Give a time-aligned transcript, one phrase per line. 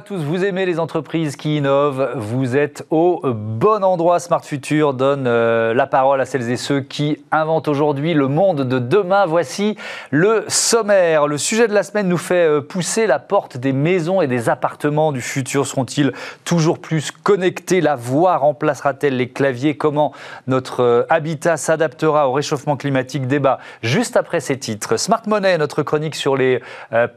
[0.00, 4.18] Tous, vous aimez les entreprises qui innovent, vous êtes au bon endroit.
[4.18, 8.62] Smart Future donne euh, la parole à celles et ceux qui inventent aujourd'hui le monde
[8.62, 9.24] de demain.
[9.24, 9.76] Voici
[10.10, 11.28] le sommaire.
[11.28, 14.48] Le sujet de la semaine nous fait euh, pousser la porte des maisons et des
[14.48, 15.64] appartements du futur.
[15.64, 16.12] Seront-ils
[16.44, 17.80] toujours plus connectés?
[17.80, 19.76] La voix remplacera-t-elle les claviers?
[19.76, 20.12] Comment
[20.48, 23.28] notre euh, habitat s'adaptera au réchauffement climatique?
[23.28, 24.96] Débat juste après ces titres.
[24.96, 26.60] Smart Money, notre chronique sur les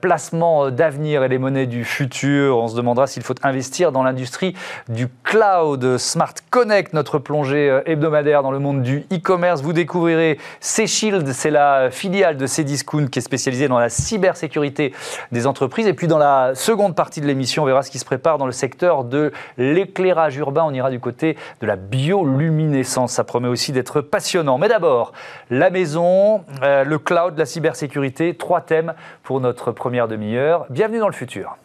[0.01, 2.66] placements d'avenir et les monnaies du futur.
[2.67, 4.55] Se demandera s'il faut investir dans l'industrie
[4.89, 5.97] du cloud.
[5.97, 9.61] Smart Connect, notre plongée euh, hebdomadaire dans le monde du e-commerce.
[9.61, 14.93] Vous découvrirez C-Shield, c'est la filiale de Cdiscount qui est spécialisée dans la cybersécurité
[15.31, 15.87] des entreprises.
[15.87, 18.45] Et puis dans la seconde partie de l'émission, on verra ce qui se prépare dans
[18.45, 20.63] le secteur de l'éclairage urbain.
[20.65, 23.13] On ira du côté de la bioluminescence.
[23.13, 24.57] Ça promet aussi d'être passionnant.
[24.57, 25.13] Mais d'abord,
[25.49, 28.93] la maison, euh, le cloud, la cybersécurité, trois thèmes
[29.23, 30.65] pour notre première demi-heure.
[30.69, 31.57] Bienvenue dans le futur.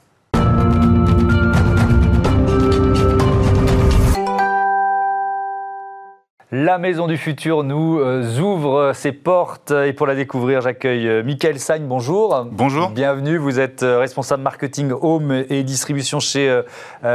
[6.55, 11.23] La Maison du Futur nous euh, ouvre ses portes et pour la découvrir, j'accueille euh,
[11.23, 11.85] Michael Sagne.
[11.87, 12.47] Bonjour.
[12.53, 12.91] Bonjour.
[12.91, 13.39] Bienvenue.
[13.39, 16.61] Vous êtes euh, responsable marketing home et distribution chez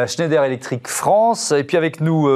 [0.08, 1.52] Schneider Electric France.
[1.52, 2.28] Et puis avec nous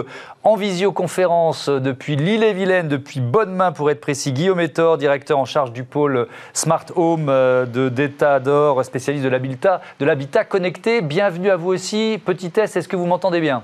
[0.44, 5.72] en visioconférence depuis l'île-et-Vilaine, depuis bonne main pour être précis, Guillaume Etor, directeur en charge
[5.72, 11.02] du pôle Smart Home de d'État d'Or, spécialiste de l'habitat, de l'habitat connecté.
[11.02, 12.22] Bienvenue à vous aussi.
[12.24, 13.64] Petit test, est-ce que vous m'entendez bien?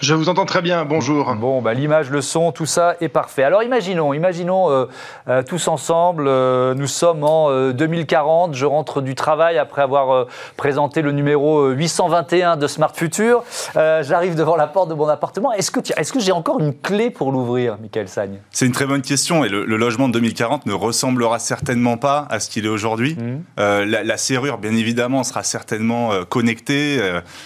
[0.00, 1.34] Je vous entends très bien, bonjour.
[1.34, 3.42] Bon, bah, l'image, le son, tout ça est parfait.
[3.42, 4.86] Alors imaginons, imaginons euh,
[5.28, 11.02] euh, tous ensemble, euh, nous sommes en 2040, je rentre du travail après avoir présenté
[11.02, 15.52] le numéro 821 de Smart Future, j'arrive devant la porte de mon appartement.
[15.52, 18.38] Est-ce que, est que j'ai encore une clé pour l'ouvrir, Michael Sagne?
[18.50, 22.40] C'est une très bonne question et le, logement de 2040 ne ressemblera certainement pas à
[22.40, 23.16] ce qu'il est aujourd'hui.
[23.16, 23.42] Mmh.
[23.58, 27.00] La, la, serrure, bien évidemment, sera certainement connectée,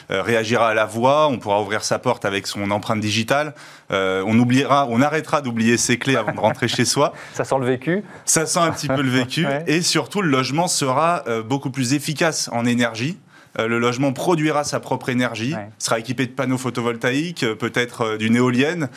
[0.09, 3.54] réagira à la voix, on pourra ouvrir sa porte avec son empreinte digitale.
[3.91, 7.12] Euh, on oubliera, on arrêtera d'oublier ses clés avant de rentrer chez soi.
[7.34, 8.04] Ça sent le vécu.
[8.25, 9.47] Ça sent un petit peu le vécu.
[9.66, 13.19] Et surtout, le logement sera euh, beaucoup plus efficace en énergie.
[13.58, 18.16] Euh, le logement produira sa propre énergie, sera équipé de panneaux photovoltaïques, euh, peut-être euh,
[18.16, 18.88] d'une éolienne,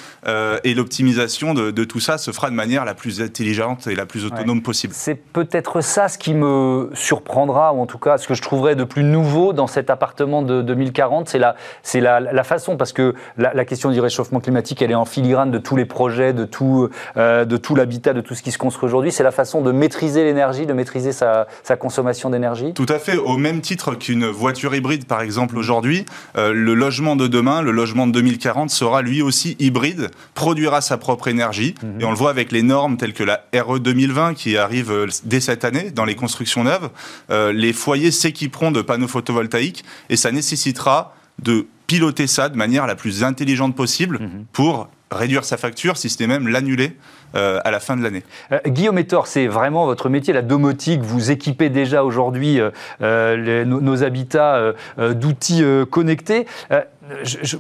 [0.64, 4.26] et l'optimisation de, tout ça se fera de manière la plus intelligente et la plus
[4.26, 4.94] autonome possible.
[4.96, 8.76] C'est peut-être ça ce qui me surprendra, ou en tout cas ce que je trouverais
[8.76, 13.16] de plus nouveau dans cet appartement de 2040, c'est la, c'est la, façon, parce que
[13.38, 16.90] la, question du réchauffement climatique, elle est en filigrane de tous les projets, de tout,
[17.16, 20.24] de tout l'habitat, de tout ce qui se construit aujourd'hui, c'est la façon de maîtriser
[20.24, 22.74] l'énergie, de maîtriser sa, sa consommation d'énergie.
[22.74, 26.06] Tout à fait, au même titre qu'une voiture hybride, par exemple, aujourd'hui,
[26.38, 30.98] euh, le logement de demain, le logement de 2040, sera lui aussi hybride, produira sa
[30.98, 31.76] propre énergie.
[31.84, 32.02] Mhm.
[32.02, 35.08] Et on le voit avec les normes telles que la RE 2020 qui arrive euh,
[35.24, 36.90] dès cette année dans les constructions neuves.
[37.30, 42.88] Euh, les foyers s'équiperont de panneaux photovoltaïques et ça nécessitera de piloter ça de manière
[42.88, 44.46] la plus intelligente possible mhm.
[44.54, 46.96] pour réduire sa facture, si ce n'est même l'annuler
[47.36, 48.24] à la fin de l'année.
[48.52, 51.02] Euh, Guillaume Etor, c'est vraiment votre métier, la domotique.
[51.02, 52.60] Vous équipez déjà aujourd'hui
[53.02, 56.48] euh, nos, habitats d'outils connectés.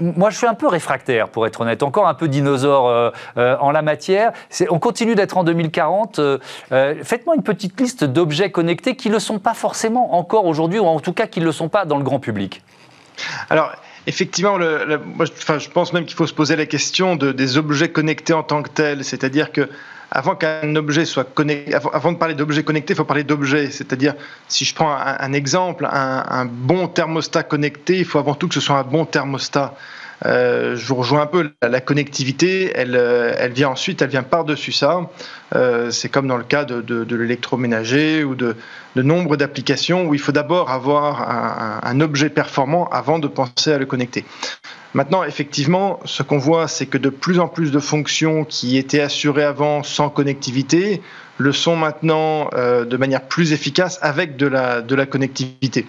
[0.01, 3.81] moi, je suis un peu réfractaire, pour être honnête, encore un peu dinosaure en la
[3.81, 4.31] matière.
[4.69, 6.19] On continue d'être en 2040.
[6.69, 10.85] Faites-moi une petite liste d'objets connectés qui ne le sont pas forcément encore aujourd'hui, ou
[10.85, 12.63] en tout cas qui ne le sont pas dans le grand public.
[13.49, 13.71] Alors,
[14.07, 18.33] Effectivement, le, je pense même qu'il faut se poser la question de, des objets connectés
[18.33, 19.03] en tant que tels.
[19.05, 19.69] C'est-à-dire que
[20.09, 23.71] avant qu'un objet soit connecté, avant de parler d'objets connectés, il faut parler d'objets.
[23.71, 24.13] C'est-à-dire,
[24.49, 28.59] si je prends un, exemple, un, bon thermostat connecté, il faut avant tout que ce
[28.59, 29.75] soit un bon thermostat.
[30.25, 34.23] Euh, je vous rejoins un peu, la, connectivité, elle, euh, elle vient ensuite, elle vient
[34.23, 35.09] par-dessus ça.
[35.55, 38.55] Euh, c'est comme dans le cas de, l'électroménager ou de,
[38.95, 43.77] de nombre d'applications où il faut d'abord avoir un, objet performant avant de penser à
[43.77, 44.25] le connecter.
[44.93, 49.01] Maintenant, effectivement, ce qu'on voit, c'est que de plus en plus de fonctions qui étaient
[49.01, 51.01] assurées avant sans connectivité
[51.37, 55.85] le sont maintenant de manière plus efficace avec de la, de la connectivité.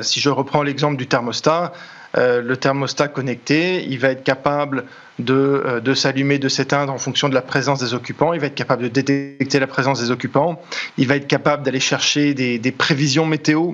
[0.00, 1.72] Si je reprends l'exemple du thermostat,
[2.16, 4.84] euh, le thermostat connecté, il va être capable
[5.18, 8.32] de, euh, de s'allumer, de s'éteindre en fonction de la présence des occupants.
[8.32, 10.60] Il va être capable de détecter la présence des occupants.
[10.98, 13.72] Il va être capable d'aller chercher des, des, prévisions météo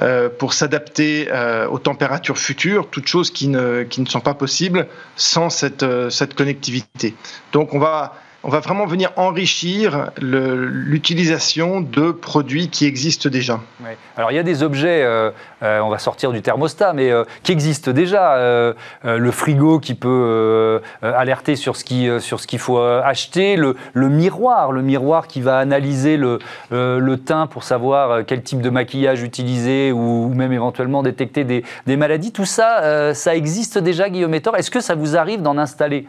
[0.00, 1.28] euh, pour s'adapter
[1.70, 4.86] aux températures futures, toutes choses qui ne, qui ne sont pas possibles
[5.16, 7.14] sans cette, cette connectivité.
[7.52, 13.60] Donc on va on va vraiment venir enrichir l'utilisation de produits qui existent déjà.
[14.18, 15.30] Alors il y a des objets, euh,
[15.62, 18.36] euh, on va sortir du thermostat, mais euh, qui existent déjà.
[19.02, 22.08] le frigo qui peut alerter sur ce qui
[22.46, 26.38] qu'il faut acheter, le, miroir, le miroir qui va analyser le,
[27.24, 32.32] teint pour savoir quel type de maquillage utiliser ou, même éventuellement détecter des, maladies.
[32.32, 34.56] Tout ça, ça existe déjà, Guillaume Etor.
[34.56, 36.06] Est-ce que ça vous arrive d'en installer?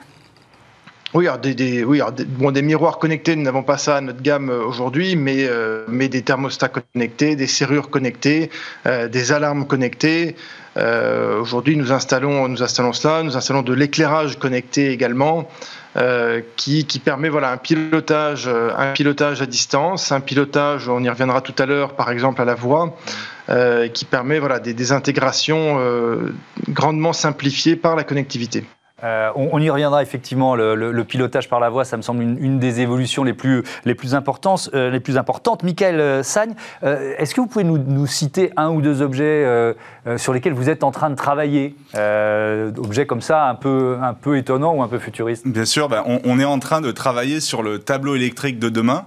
[1.15, 1.85] Oui, alors des,
[2.27, 5.85] bon, des miroirs connectés, nous n'avons pas ça à notre gamme euh, aujourd'hui, mais, euh,
[5.87, 8.49] mais des thermostats connectés, des serrures connectées,
[8.85, 10.35] euh, des alarmes connectées.
[10.75, 15.47] aujourd'hui, nous installons, nous installons cela, nous installons de l'éclairage connecté également.
[16.57, 21.55] qui, permet voilà, un, pilotage, un pilotage à distance, un pilotage, on y reviendra tout
[21.57, 22.97] à l'heure, par exemple à la voix,
[23.93, 25.79] qui permet voilà, des intégrations
[26.67, 28.65] grandement simplifiées par la connectivité.
[29.03, 32.79] Euh, on, y reviendra effectivement, le, pilotage par la voix, ça me semble une, des
[32.79, 34.69] évolutions les plus, les plus, importantes.
[34.73, 35.63] Euh, les plus importantes.
[35.63, 39.75] Michael euh, Sagne, est-ce que vous pouvez nous, citer un ou deux objets
[40.17, 41.75] sur lesquels vous êtes en train de travailler
[42.77, 45.47] Objets comme ça, un peu, un peu étonnants ou un peu futuristes?
[45.47, 49.05] Bien sûr, ben, on, est en train de travailler sur le tableau électrique de demain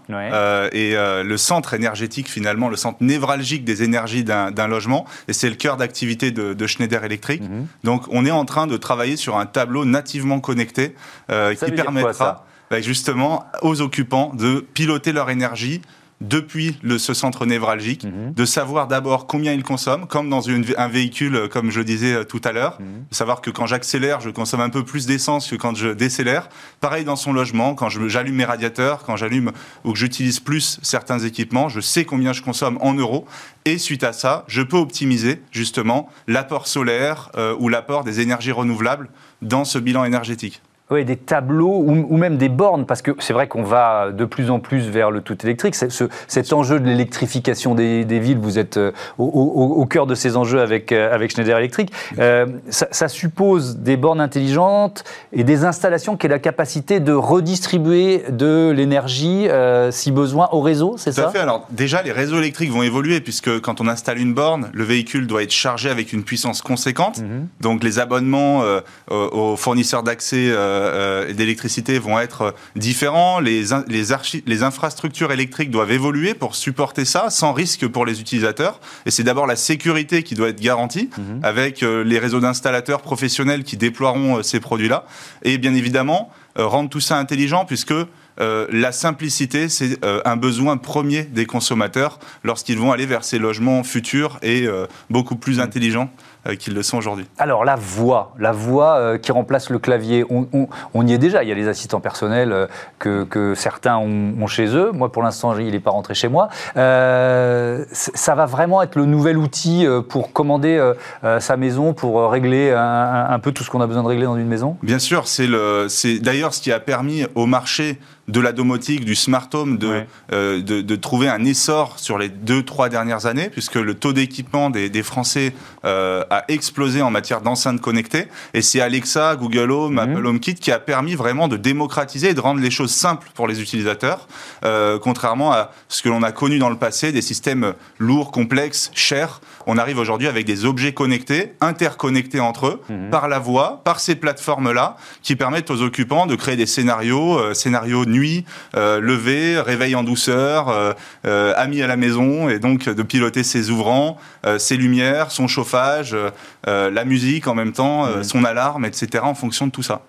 [0.73, 5.07] et le centre énergétique finalement, le centre névralgique des énergies d'un logement.
[5.29, 7.41] Et c'est le cœur d'activité de, Schneider Electric.
[7.41, 7.67] Mhm.
[7.85, 10.95] Donc on est en train de travailler sur un tableau nativement connecté
[11.31, 15.81] euh, qui permettra bah, justement aux occupants de piloter leur énergie
[16.21, 18.33] depuis le, ce centre névralgique, mhm.
[18.35, 22.13] de savoir d'abord combien ils consomment, comme dans une, un véhicule, euh, comme je disais
[22.13, 23.05] euh, tout à l'heure, mhm.
[23.11, 26.49] savoir que quand j'accélère, je consomme un peu plus d'essence que quand je décélère.
[26.81, 29.53] Pareil dans son logement, quand j'allume mes radiateurs, quand j'allume
[29.85, 33.27] ou que j'utilise plus certains équipements, je sais combien je consomme en euros.
[33.65, 39.11] Et suite à ça, je peux optimiser justement l'apport solaire ou l'apport des énergies renouvelables
[39.43, 40.61] dans ce bilan énergétique.
[40.91, 44.51] Oui, des tableaux ou, même des bornes, parce que c'est vrai qu'on va de plus
[44.51, 45.75] en plus vers le tout électrique.
[45.75, 50.63] Ce, cet enjeu de l'électrification des, villes, vous êtes euh, au, cœur de ces enjeux
[50.63, 51.93] avec, euh, avec Schneider Electric.
[52.19, 58.25] Euh, ça, suppose des bornes intelligentes et des installations qui aient la capacité de redistribuer
[58.31, 59.47] de l'énergie,
[59.91, 61.39] si besoin, au réseau, c'est ça Tout à fait.
[61.39, 65.27] Alors déjà, les réseaux électriques vont évoluer, puisque quand on installe une borne, le véhicule
[65.27, 67.19] doit être chargé avec une puissance conséquente.
[67.19, 67.49] Mhm.
[67.61, 68.63] Donc les abonnements
[69.11, 73.41] aux fournisseurs d'accès euh, d'électricité vont être différents.
[73.41, 74.05] Les, les,
[74.47, 78.81] les infrastructures électriques doivent évoluer pour supporter ça sans risque pour les utilisateurs.
[79.07, 81.41] Et c'est d'abord la sécurité qui doit être garantie mhm.
[81.43, 85.05] avec euh, les réseaux d'installateurs professionnels qui déploieront euh, ces produits-là.
[85.43, 87.95] Et bien évidemment, rendre tout ça intelligent puisque
[88.39, 94.39] la simplicité, c'est un besoin premier des consommateurs lorsqu'ils vont aller vers ces logements futurs
[94.43, 94.67] et
[95.11, 95.63] beaucoup plus mhm.
[95.63, 97.27] intelligents euh, qu'ils le sont aujourd'hui.
[97.39, 101.43] Alors la voix, la voix euh, qui remplace le clavier, on, y est déjà.
[101.43, 102.67] Il y a les assistants personnels euh,
[102.99, 104.93] que, certains ont, chez eux.
[104.93, 106.49] Moi, pour l'instant, il n'est pas rentré chez moi.
[106.75, 110.93] ça va vraiment être le nouvel outil pour commander
[111.39, 114.47] sa maison, pour régler un, peu tout ce qu'on a besoin de régler dans une
[114.47, 114.77] maison?
[114.83, 117.99] Bien sûr, c'est d'ailleurs ce qui a permis au marché
[118.29, 122.89] de la domotique, du smart home, de, de, trouver un essor sur les deux, trois
[122.89, 125.55] dernières années, puisque le taux d'équipement des, Français
[125.85, 128.27] a explosé en matière d'enceintes connectées.
[128.55, 129.99] Et c'est Alexa, Google Home, mhm.
[129.99, 133.47] Apple HomeKit qui a permis vraiment de démocratiser et de rendre les choses simples pour
[133.47, 134.29] les utilisateurs,
[134.65, 138.91] euh, contrairement à ce que l'on a connu dans le passé, des systèmes lourds, complexes,
[138.95, 139.41] chers.
[139.69, 143.11] On arrive aujourd'hui avec des objets connectés, interconnectés entre eux, mhm.
[143.11, 147.55] par la voix, par ces plateformes-là, qui permettent aux occupants de créer des scénarios, euh,
[147.55, 148.45] scénarios nuit,
[148.77, 153.71] euh, lever, réveil en douceur, euh, amis à la maison, et donc de piloter ses
[153.71, 154.17] ouvrants,
[154.57, 156.31] ses lumières, son chauffage, euh,
[156.67, 159.23] euh, la musique en même temps, euh, son alarme, etc.
[159.23, 160.03] en fonction de tout ça.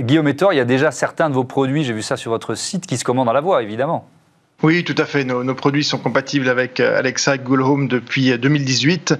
[0.00, 2.54] Guillaume Etor, il y a déjà certains de vos produits, j'ai vu ça sur votre
[2.54, 4.08] site, qui se commandent à la voix, évidemment.
[4.62, 5.24] Oui, tout à fait.
[5.24, 9.14] Nos, produits sont compatibles avec Alexa et Google Home depuis 2018.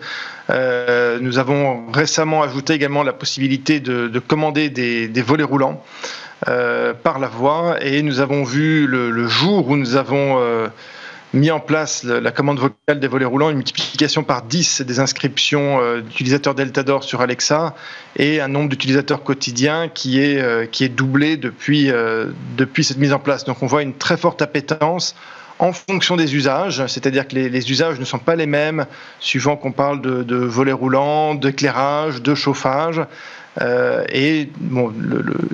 [0.49, 5.85] nous avons récemment ajouté également la possibilité de, commander des, volets roulants
[6.47, 10.71] par la voix et nous avons vu le, jour où nous avons
[11.33, 15.81] mis en place la commande vocale des volets roulants, une multiplication par 10 des inscriptions
[15.81, 17.75] euh, d'utilisateurs Deltador sur Alexa
[18.17, 22.99] et un nombre d'utilisateurs quotidiens qui est, euh, qui est doublé depuis, euh, depuis cette
[22.99, 23.45] mise en place.
[23.45, 25.15] Donc on voit une très forte appétence
[25.59, 28.87] en fonction des usages, c'est-à-dire que les, usages ne sont pas les mêmes
[29.21, 33.01] suivant qu'on parle de, de volets roulants, d'éclairage, de chauffage.
[33.63, 34.93] Euh, et bon,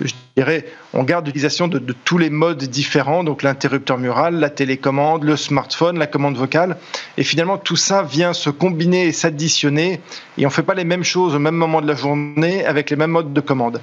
[0.02, 5.24] je dirais, on garde l'utilisation de, tous les modes différents, donc l'interrupteur mural, la télécommande,
[5.24, 6.76] le smartphone, la commande vocale.
[7.16, 10.00] Et finalement, tout ça vient se combiner et s'additionner.
[10.36, 12.90] Et on ne fait pas les mêmes choses au même moment de la journée avec
[12.90, 13.80] les mêmes modes de commande.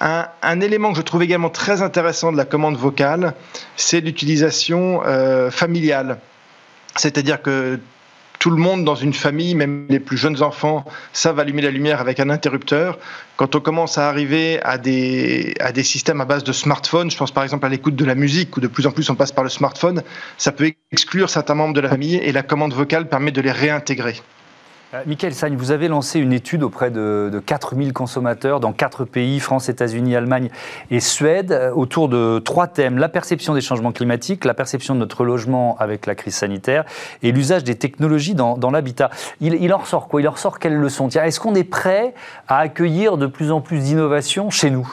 [0.00, 3.34] Un, élément que je trouve également très intéressant de la commande vocale,
[3.76, 6.18] c'est l'utilisation euh, familiale.
[6.96, 7.80] C'est-à-dire que
[8.38, 12.00] tout le monde dans une famille, même les plus jeunes enfants, savent allumer la lumière
[12.00, 12.98] avec un interrupteur.
[13.36, 17.16] Quand on commence à arriver à des, à des systèmes à base de smartphone, je
[17.16, 19.32] pense par exemple à l'écoute de la musique, où de plus en plus on passe
[19.32, 20.02] par le smartphone,
[20.36, 23.52] ça peut exclure certains membres de la famille et la commande vocale permet de les
[23.52, 24.20] réintégrer.
[24.94, 29.04] Euh, Michael Sagne, vous avez lancé une étude auprès de, de 4000 consommateurs dans quatre
[29.04, 30.48] pays, France, États-Unis, Allemagne
[30.92, 32.98] et Suède, euh, autour de trois thèmes.
[32.98, 36.84] La perception des changements climatiques, la perception de notre logement avec la crise sanitaire
[37.24, 39.10] et l'usage des technologies dans, l'habitat.
[39.40, 40.20] Il, il, en ressort quoi?
[40.20, 42.14] Il en ressort quelles leçons Est-ce qu'on est prêt
[42.46, 44.88] à accueillir de plus en plus d'innovations chez nous?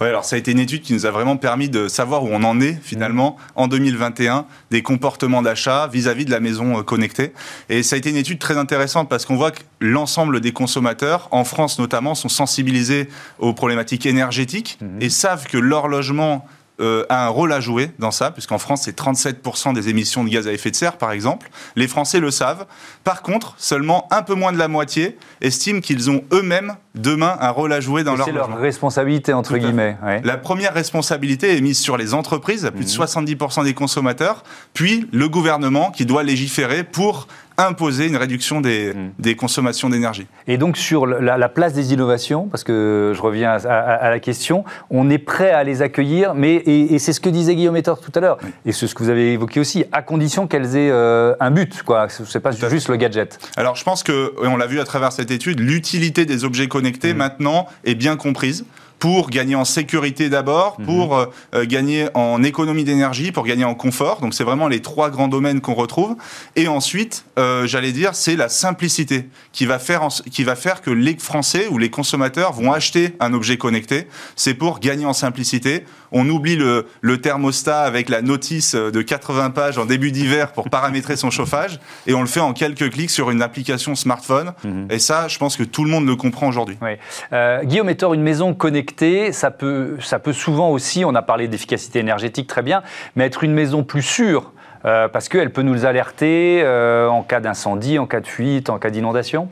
[0.00, 2.28] Ouais, alors ça a été une étude qui nous a vraiment permis de savoir où
[2.30, 7.32] on en est finalement en 2021 des comportements d'achat vis-à-vis de la maison euh, connectée.
[7.68, 11.28] Et ça a été une étude très intéressante parce qu'on voit que l'ensemble des consommateurs,
[11.32, 13.08] en France notamment, sont sensibilisés
[13.40, 14.86] aux problématiques énergétiques mmh.
[15.00, 16.46] et savent que leur logement
[16.80, 20.28] euh, a un rôle à jouer dans ça, puisqu'en France, c'est 37% des émissions de
[20.28, 21.50] gaz à effet de serre, par exemple.
[21.76, 22.66] Les Français le savent.
[23.04, 27.50] Par contre, seulement un peu moins de la moitié estiment qu'ils ont eux-mêmes demain un
[27.50, 29.96] rôle à jouer dans leur C'est leur responsabilité, entre guillemets.
[30.04, 30.20] Ouais.
[30.24, 33.64] La première responsabilité est mise sur les entreprises, à plus de 70% mmh.
[33.64, 34.44] des consommateurs,
[34.74, 39.10] puis le gouvernement qui doit légiférer pour imposer une réduction des, mmh.
[39.18, 40.26] des consommations d'énergie.
[40.46, 44.10] Et donc sur la, la, place des innovations, parce que je reviens à, à, à,
[44.10, 47.56] la question, on est prêt à les accueillir, mais et, et c'est ce que disait
[47.56, 48.50] Guillaume Ettor tout à l'heure, oui.
[48.66, 51.82] et c'est ce que vous avez évoqué aussi, à condition qu'elles aient euh, un but,
[51.82, 52.06] quoi.
[52.08, 53.38] C'est pas tout juste le gadget.
[53.56, 57.12] Alors je pense que, on l'a vu à travers cette étude, l'utilité des objets connectés
[57.12, 57.18] mmh.
[57.18, 58.64] maintenant est bien comprise
[58.98, 60.84] pour gagner en sécurité d'abord, mmh.
[60.84, 61.26] pour euh,
[61.64, 64.20] gagner en économie d'énergie, pour gagner en confort.
[64.20, 66.16] Donc c'est vraiment les trois grands domaines qu'on retrouve.
[66.56, 70.82] Et ensuite, euh, j'allais dire, c'est la simplicité qui va, faire en, qui va faire
[70.82, 74.08] que les Français ou les consommateurs vont acheter un objet connecté.
[74.36, 75.84] C'est pour gagner en simplicité.
[76.12, 80.70] On oublie le, le, thermostat avec la notice de 80 pages en début d'hiver pour
[80.70, 84.52] paramétrer son chauffage et on le fait en quelques clics sur une application smartphone.
[84.64, 84.84] Mmh.
[84.90, 86.78] Et ça, je pense que tout le monde le comprend aujourd'hui.
[86.82, 86.92] Oui.
[87.32, 91.48] Euh, Guillaume Ettor, une maison connectée, ça peut, ça peut souvent aussi, on a parlé
[91.48, 92.82] d'efficacité énergétique très bien,
[93.16, 94.52] mais être une maison plus sûre.
[94.84, 98.78] Euh, parce qu'elle peut nous alerter euh, en cas d'incendie, en cas de fuite, en
[98.78, 99.48] cas d'inondation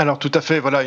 [0.00, 0.80] alors tout à fait, voilà,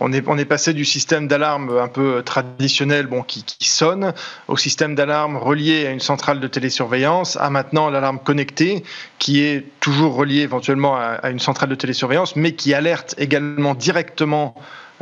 [0.00, 4.14] on, est, passé du système d'alarme un peu traditionnel bon, qui, sonne
[4.48, 8.82] au système d'alarme relié à une centrale de télésurveillance, à maintenant l'alarme connectée
[9.18, 14.54] qui est toujours reliée éventuellement à, une centrale de télésurveillance, mais qui alerte également directement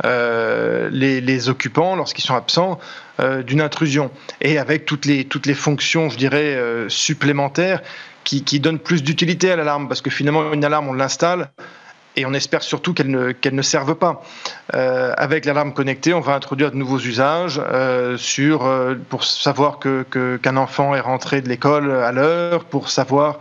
[0.03, 2.77] euh, les, occupants lorsqu'ils sont absents
[3.21, 4.11] euh, d'une intrusion.
[4.41, 7.81] Et avec toutes les, toutes les fonctions, je dirais, euh, supplémentaires
[8.25, 11.51] qui donnent plus d'utilité à l'alarme parce que finalement une alarme on l'installe
[12.15, 14.21] et on espère surtout qu'elle ne, qu'elle ne serve pas.
[14.73, 19.79] Euh, avec l'alarme connectée, on va introduire de nouveaux usages euh, sur, euh, pour savoir
[19.79, 23.39] que, que, qu'un enfant est rentré de l'école à l'heure, pour savoir,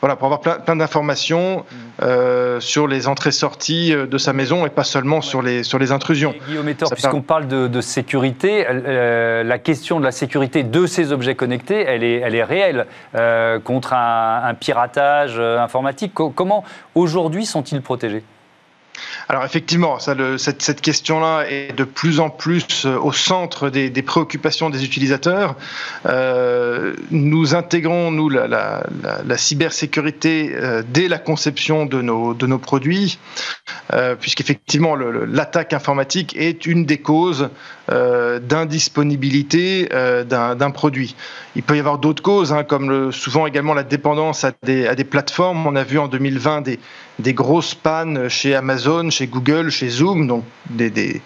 [0.00, 1.64] voilà, pour avoir plein, plein d'informations
[2.02, 6.32] euh, sur les entrées-sorties de sa maison et pas seulement sur les, sur les intrusions.
[6.32, 11.34] Et Guillaume puisqu'on parle de, de sécurité, la question de la sécurité de ces objets
[11.34, 12.86] connectés, elle est, elle est réelle
[13.64, 16.12] contre un, un piratage informatique.
[16.14, 16.64] Comment
[16.94, 18.15] aujourd'hui sont-ils protégés?
[19.28, 24.84] Alors effectivement, cette, question-là est de plus en plus euh, au centre des, préoccupations des
[24.84, 25.56] utilisateurs.
[26.06, 28.82] Euh, nous intégrons, nous, la,
[29.36, 33.18] cybersécurité euh, dès la conception de nos, de nos produits,
[33.92, 37.48] euh, puisqu'effectivement, l'attaque informatique est une des causes
[37.88, 41.14] euh, d'indisponibilité euh, d'un produit.
[41.54, 45.64] Il peut y avoir d'autres causes, hein, comme souvent également la dépendance à des, plateformes.
[45.68, 46.62] On a vu en 2020
[47.20, 51.22] des, grosses pannes chez Amazon, chez Google, chez Zoom, donc des,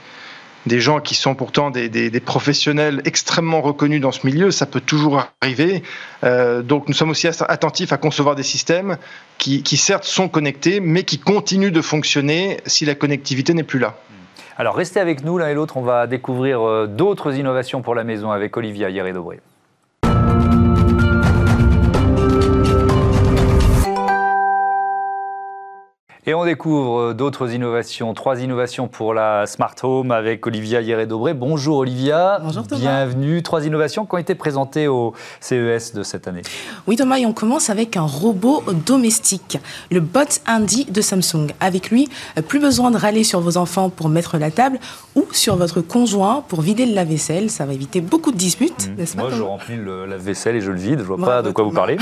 [0.66, 5.82] gens qui sont pourtant des, professionnels extrêmement reconnus dans ce milieu, ça peut toujours arriver.
[6.24, 8.98] Euh, donc nous sommes aussi attentifs à concevoir des systèmes
[9.38, 13.96] qui certes sont connectés, mais qui continuent de fonctionner si la connectivité n'est plus là.
[14.56, 18.04] Alors restez avec nous l'un et l'autre, on va découvrir euh, d'autres innovations pour la
[18.04, 19.40] maison avec Olivia Hieré-Dobré.
[26.26, 31.32] Et on découvre euh, d'autres innovations, trois innovations pour la Smart Home avec Olivia Hieré-Dobré.
[31.32, 32.38] Bonjour Olivia.
[32.42, 32.80] Bonjour Thomas.
[32.82, 33.42] Bienvenue.
[33.42, 36.42] Trois innovations qui ont été présentées au CES de cette année.
[36.86, 39.58] Oui Thomas, et on commence avec un robot domestique,
[39.90, 41.54] le Bot Andy de Samsung.
[41.58, 44.78] Avec lui, euh, plus besoin de râler sur vos enfants pour mettre la table
[45.14, 47.48] ou sur votre conjoint pour vider le lave-vaisselle.
[47.48, 48.94] Ça va éviter beaucoup de disputes, mmh.
[48.96, 50.98] n'est-ce pas Moi, je remplis le lave-vaisselle et je le vide.
[50.98, 51.70] Je vois Bravo, pas de quoi Thomas.
[51.70, 51.96] vous parlez.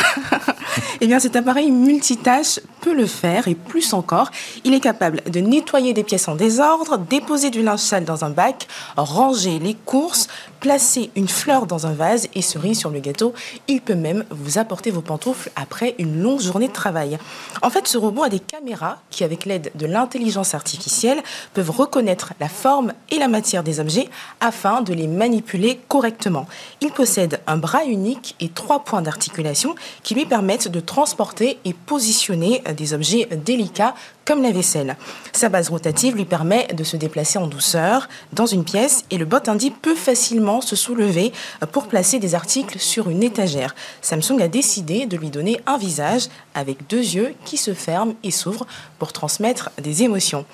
[1.01, 4.18] eh bien, cet appareil multitâche peut le faire et plus encore,
[4.65, 8.31] il est capable de nettoyer des pièces en désordre, déposer du linge sale dans un
[8.31, 10.29] bac, ranger les courses,
[10.61, 13.33] placer une fleur dans un vase et cerise sur le gâteau,
[13.69, 17.19] il peut même vous apporter vos pantoufles après une longue journée de travail.
[17.63, 21.23] En fait, ce robot a des caméras qui, avec l'aide de l'intelligence artificielle,
[21.55, 24.09] peuvent reconnaître la forme et la matière des objets
[24.41, 26.47] afin de les manipuler correctement.
[26.81, 31.73] Il possède un bras unique et trois points d'articulation qui lui permettent de transporter et
[31.73, 33.95] positionner des objets délicats
[34.29, 34.99] comme la vaisselle.
[35.33, 39.25] Sa base rotative lui permet de se déplacer en douceur dans une pièce et le
[39.25, 41.33] bot Indie peut facilement se soulever
[41.73, 43.75] pour placer des articles sur une étagère.
[44.03, 48.31] Samsung a décidé de lui donner un visage avec deux yeux qui se ferment et
[48.31, 48.67] s'ouvrent
[48.99, 50.45] pour transmettre des émotions.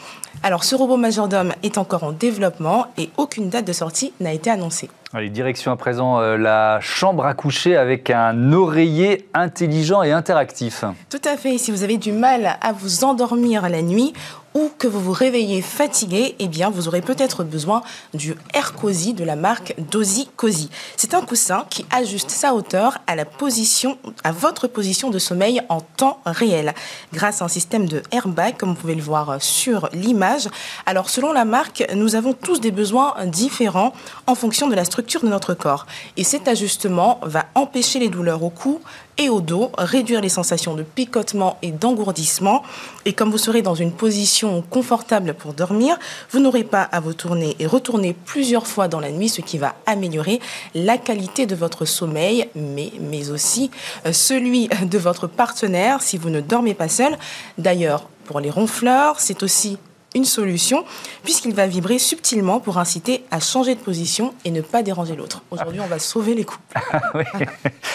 [0.45, 4.51] Alors ce robot majordome est encore en développement et aucune date de sortie n'a été
[4.51, 4.89] annoncée.
[5.17, 10.85] Allez, direction à présent euh, la chambre à coucher avec un oreiller intelligent et interactif.
[11.09, 11.57] Tout à fait.
[11.57, 14.13] Si vous avez du mal à vous endormir la nuit
[14.55, 17.83] ou que vous vous réveillez fatigué, eh bien, vous aurez peut-être besoin
[18.15, 20.71] du Air Cozy de la marque Dozy Cozy.
[20.97, 25.61] C'est un coussin qui ajuste sa hauteur à la position, à votre position de sommeil
[25.69, 26.73] en temps réel,
[27.13, 30.49] grâce à un système de airbag, comme vous pouvez le voir sur l'image.
[30.87, 33.93] Alors, selon la marque, nous avons tous des besoins différents
[34.29, 35.87] en fonction de la structure de notre corps.
[36.17, 38.81] Et cet ajustement va empêcher les douleurs au cou,
[39.17, 42.63] et au dos, réduire les sensations de picotement et d'engourdissement.
[43.05, 45.99] Et comme vous serez dans une position confortable pour dormir,
[46.31, 49.59] vous n'aurez pas à vous tourner et retourner plusieurs fois dans la nuit, ce qui
[49.59, 50.41] va améliorer
[50.75, 53.71] la qualité de votre sommeil, mais, mais aussi
[54.07, 57.17] euh, celui de votre partenaire si vous ne dormez pas seul.
[57.59, 59.79] D'ailleurs, pour les ronfleurs, c'est aussi
[60.15, 60.85] une solution,
[61.23, 65.43] puisqu'il va vibrer subtilement pour inciter à changer de position et ne pas déranger l'autre.
[65.51, 66.63] Aujourd'hui, on va sauver les couples.
[67.15, 67.25] oui,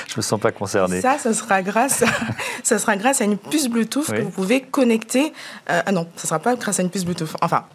[0.08, 1.02] je me sens pas concerné.
[1.02, 2.04] Ça, ça sera grâce,
[2.64, 5.34] ça sera grâce à une puce Bluetooth que vous pouvez connecter.
[5.70, 7.36] Euh, ah non, ça sera pas grâce à une puce Bluetooth.
[7.42, 7.66] Enfin,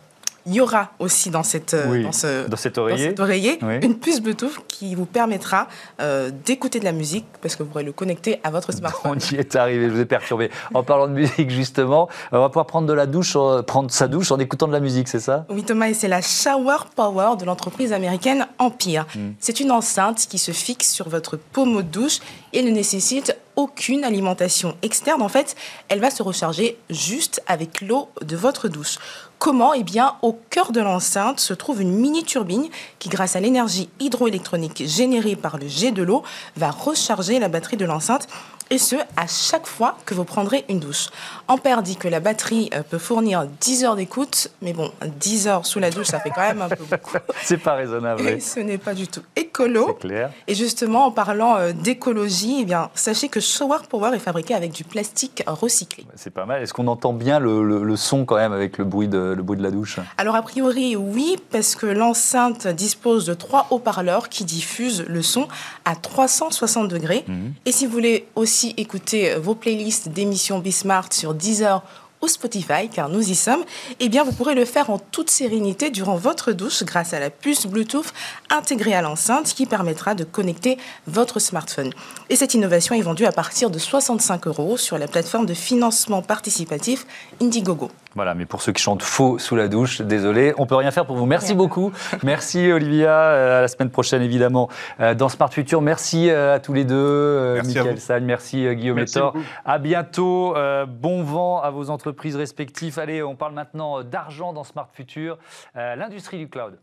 [0.47, 4.59] il y aura aussi dans, cette, euh, dans, ce, dans cet oreiller, une puce Bluetooth
[4.69, 5.69] qui vous permettra
[6.01, 9.17] euh, d'écouter de la musique parce que vous pourrez le connecter à votre smartphone.
[9.17, 10.51] On y est arrivé, je vous ai perturbé.
[10.75, 13.37] En parlant de musique, justement, on va pouvoir prendre de la douche,
[13.67, 15.47] prendre sa douche en écoutant de la musique, c'est ça?
[15.49, 19.07] Oui, Thomas, et c'est la Shower Power de l'entreprise américaine Empire.
[19.15, 19.33] Hmm.
[19.41, 22.19] C'est une enceinte qui se fixe sur votre pommeau de douche
[22.53, 25.23] et ne nécessite aucune alimentation externe.
[25.23, 25.55] En fait,
[25.89, 28.99] elle va se recharger juste avec l'eau de votre douche.
[29.45, 32.65] Comment Eh bien, au cœur de l'enceinte se trouve une mini turbine
[32.99, 36.23] qui, grâce à l'énergie hydroélectronique générée par le jet de l'eau,
[36.57, 38.27] va recharger la batterie de l'enceinte
[38.71, 41.09] et ce, à chaque fois que vous prendrez une douche.
[41.49, 45.67] Ampère dit que la batterie euh, peut fournir 10 heures d'écoute, mais bon, 10 heures
[45.67, 47.17] sous la douche, ça fait quand même un peu beaucoup.
[47.43, 48.27] C'est pas raisonnable.
[48.27, 49.87] Et ce n'est pas du tout écolo.
[49.89, 50.31] C'est clair.
[50.49, 54.73] Et justement, en parlant euh, d'écologie, eh bien, sachez que Shower Power est fabriqué avec
[54.73, 56.07] du plastique recyclé.
[56.15, 56.63] C'est pas mal.
[56.63, 59.63] Est-ce qu'on entend bien le, son quand même avec le bruit de, le bruit de
[59.63, 59.99] la douche?
[60.17, 65.49] Alors, a priori, oui, parce que l'enceinte dispose de trois haut-parleurs qui diffusent le son
[65.85, 67.25] à 360 degrés.
[67.29, 67.53] Mhm.
[67.67, 71.83] Et si vous voulez aussi écouter vos playlists d'émissions Bismart sur Deezer
[72.25, 73.65] ou Spotify, car nous y sommes,
[74.01, 77.31] eh bien vous pourrez le faire en toute sérénité durant votre douche grâce à la
[77.31, 78.13] puce Bluetooth
[78.51, 81.93] intégrée à l'enceinte qui permettra de connecter votre smartphone.
[82.31, 86.23] Et cette innovation est vendue à partir de 65 euros sur la plateforme de financement
[86.23, 87.07] participatif
[87.43, 87.91] Indiegogo.
[88.15, 91.05] Voilà, mais pour ceux qui chantent faux sous la douche, désolé, on peut rien faire
[91.05, 91.27] pour vous.
[91.27, 91.93] Merci beaucoup.
[92.23, 93.11] Merci Olivia.
[93.11, 94.69] Euh, à la semaine prochaine, évidemment,
[95.01, 95.83] euh, dans Smart Future.
[95.83, 97.55] Merci euh, à tous les deux.
[97.55, 99.19] Merci Michael Salle, merci Guillaume merci
[99.65, 100.55] À bientôt.
[100.89, 102.99] Bon vent à vos entreprises respectives.
[102.99, 105.39] Allez, on parle maintenant d'argent dans Smart Future,
[105.75, 106.79] l'industrie du cloud.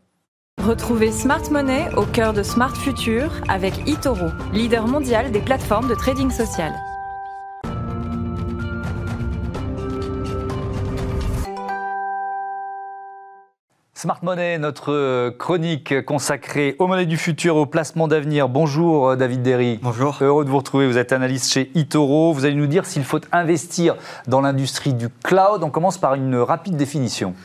[0.62, 5.96] Retrouvez Smart Money au cœur de Smart Future avec eToro, leader mondial des plateformes de
[5.96, 6.72] trading social.
[14.02, 18.50] Smart Money, notre euh, chronique consacrée aux monnaies du futur, au placement d'avenir.
[18.50, 19.80] Bonjour euh, David Derry.
[19.84, 20.18] Bonjour.
[20.22, 20.88] Heureux de vous retrouver.
[20.88, 22.34] Vous êtes analyste chez eToro.
[22.34, 25.62] Vous allez nous dire s'il faut investir dans l'industrie du cloud.
[25.62, 27.36] On commence par une rapide définition.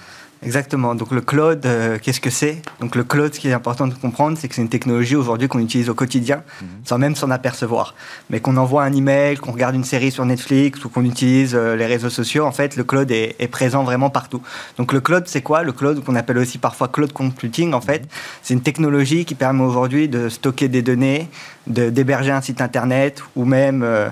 [0.42, 0.94] Exactement.
[0.94, 2.61] Donc le cloud, euh, qu'est-ce que c'est?
[2.81, 5.49] Donc le cloud, ce qui est important de comprendre, c'est que c'est une technologie aujourd'hui
[5.49, 6.68] qu'on utilise au quotidien, mhm.
[6.85, 7.94] sans même s'en apercevoir.
[8.29, 11.75] Mais qu'on envoie un email, qu'on regarde une série sur Netflix ou qu'on utilise euh,
[11.75, 14.42] les réseaux sociaux, en fait, le cloud est, présent vraiment partout.
[14.77, 15.62] Donc le cloud, c'est quoi?
[15.62, 18.09] Le cloud, qu'on appelle aussi parfois cloud computing, en fait, mhm.
[18.42, 21.29] c'est une technologie qui permet aujourd'hui de stocker des données,
[21.66, 24.11] d'héberger un site internet ou même euh,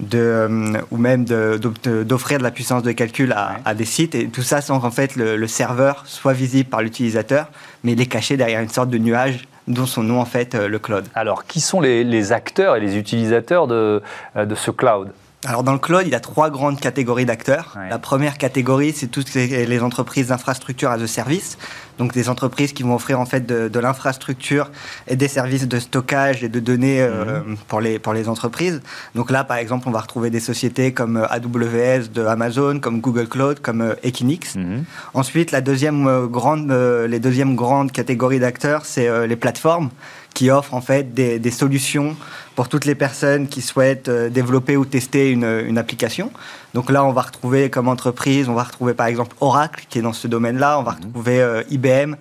[0.00, 4.14] de, euh, ou même d'offrir de, la puissance de calcul à, des sites.
[4.14, 7.48] Et tout ça sans qu'en fait le, serveur soit visible par l'utilisateur,
[7.84, 10.68] mais il est caché derrière une sorte de nuage dont son nom en fait euh,
[10.68, 11.04] le cloud.
[11.14, 14.02] Alors, qui sont les, acteurs et les utilisateurs de,
[14.36, 15.10] de ce cloud?
[15.46, 17.74] Alors dans le cloud, il y a trois grandes catégories d'acteurs.
[17.76, 17.88] Ouais.
[17.88, 21.56] La première catégorie, c'est toutes les, les entreprises d'infrastructure as a service,
[21.98, 24.70] donc des entreprises qui vont offrir en fait de, de l'infrastructure
[25.08, 28.82] et des services de stockage et de données euh, pour, les, pour les entreprises.
[29.14, 33.00] Donc là, par exemple, on va retrouver des sociétés comme euh, AWS de Amazon, comme
[33.00, 34.56] Google Cloud, comme euh, Equinix.
[34.56, 34.84] Mhm.
[35.14, 39.90] Ensuite, la deuxième grande, les deuxièmes grandes catégories d'acteurs, c'est les plateformes
[40.34, 42.16] qui offrent en fait des, des solutions
[42.56, 46.30] pour toutes les personnes qui souhaitent euh, développer ou tester une, une application.
[46.74, 50.02] Donc là, on va retrouver comme entreprise, on va retrouver par exemple Oracle qui est
[50.02, 52.14] dans ce domaine-là, on va retrouver euh, IBM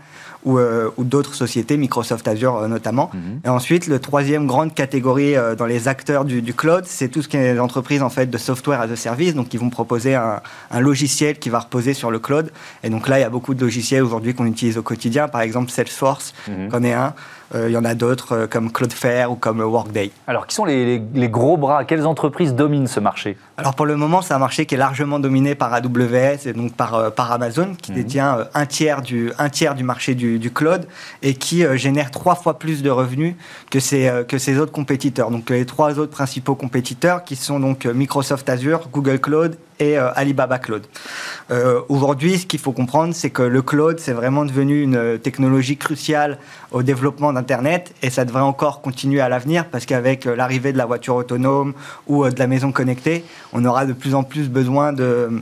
[0.45, 3.11] ou, euh, ou d'autres sociétés, Microsoft Azure euh, notamment.
[3.13, 3.41] Mhm.
[3.45, 7.21] Et ensuite, le troisième grande catégorie euh, dans les acteurs du, du cloud, c'est tout
[7.21, 9.69] ce qui est les entreprises en fait de software as a service, donc qui vont
[9.69, 10.41] proposer un,
[10.71, 12.51] un logiciel qui va reposer sur le cloud.
[12.83, 15.41] Et donc là, il y a beaucoup de logiciels aujourd'hui qu'on utilise au quotidien, par
[15.41, 16.69] exemple Salesforce, Mhm.
[16.69, 17.13] qu'en est un.
[17.55, 20.11] Euh, il y en a d'autres euh, comme Cloudflare ou comme Workday.
[20.27, 21.83] Alors, qui sont les, les- les gros bras?
[21.83, 23.37] Quelles entreprises dominent ce marché?
[23.57, 26.73] Alors pour le moment, c'est un marché qui est largement dominé par AWS et donc
[26.73, 27.97] par, euh, par Amazon, qui Mhm.
[27.97, 30.85] détient un, tiers du, un tiers du marché du, du cloud
[31.23, 33.35] et qui génère trois fois plus de revenus
[33.71, 35.31] que ses, que ses autres compétiteurs.
[35.31, 40.11] Donc les trois autres principaux compétiteurs qui sont donc Microsoft Azure, Google Cloud et euh,
[40.15, 40.85] Alibaba Cloud.
[41.51, 45.17] Euh, Aujourd'hui, ce qu'il faut comprendre, c'est que le cloud, c'est vraiment devenu une euh,
[45.17, 46.37] technologie cruciale
[46.71, 50.85] au développement d'Internet et ça devrait encore continuer à l'avenir parce qu'avec l'arrivée de la
[50.85, 51.73] voiture autonome
[52.07, 55.41] ou de la maison connectée, on aura de plus en plus besoin de,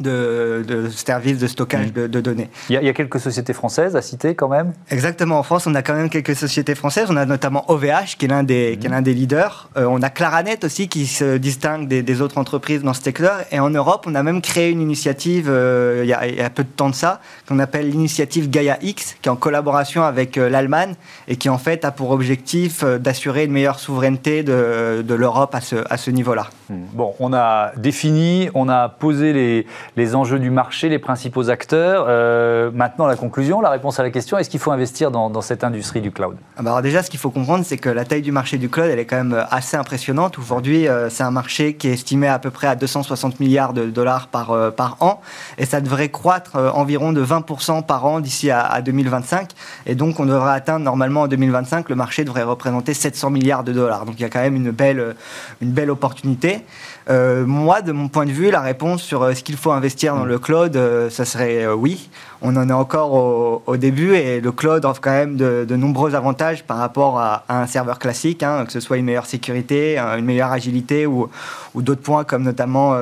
[0.00, 1.90] de, de services de stockage Mm.
[1.92, 2.48] de, de données.
[2.68, 4.72] il y, a, il y a quelques sociétés françaises à citer quand même.
[4.90, 5.38] Exactement.
[5.38, 7.08] En France, on a quand même quelques sociétés françaises.
[7.10, 9.68] On a notamment OVH, qui est l'un des, l'un des leaders.
[9.76, 13.40] Euh, on a Claranet aussi, qui se distingue des, des autres entreprises dans ce secteur.
[13.52, 16.40] Et en Europe, on a même créé une initiative, euh, il, y a, il y
[16.40, 20.02] a peu de temps de ça, qu'on appelle l'initiative Gaia X, qui est en collaboration
[20.02, 20.94] avec euh, l'Allemagne
[21.28, 25.60] et qui en fait a pour objectif d'assurer une meilleure souveraineté de, de l'Europe à
[25.60, 26.48] ce, à ce niveau-là.
[26.92, 32.06] Bon, on a défini, on a posé les, les enjeux du marché, les principaux acteurs.
[32.08, 35.40] Euh, maintenant, la conclusion, la réponse à la question est-ce qu'il faut investir dans, dans
[35.40, 36.36] cette industrie du cloud?
[36.56, 38.68] Ah bah alors déjà, ce qu'il faut comprendre, c'est que la taille du marché du
[38.68, 40.38] cloud, elle est quand même euh, assez impressionnante.
[40.38, 43.86] Aujourd'hui, euh, c'est un marché qui est estimé à peu près à 260 milliards de
[43.86, 45.20] dollars par, par an,
[45.58, 49.50] et ça devrait croître environ de 20% par an d'ici à, à 2025.
[49.86, 53.72] Et donc, on devrait atteindre normalement en 2025, le marché devrait représenter 700 milliards de
[53.72, 54.04] dollars.
[54.06, 55.14] Donc, il y a quand même une belle,
[55.60, 56.61] une belle opportunité.
[57.10, 60.14] Euh, moi, de mon point de vue, la réponse sur euh, ce qu'il faut investir
[60.14, 62.10] dans le cloud, euh, ça serait oui.
[62.40, 65.76] On en est encore au, au début et le cloud offre quand même de, de
[65.76, 69.26] nombreux avantages par rapport à, à un serveur classique, hein, que ce soit une meilleure
[69.26, 71.28] sécurité, une meilleure agilité ou,
[71.74, 72.96] ou d'autres points comme notamment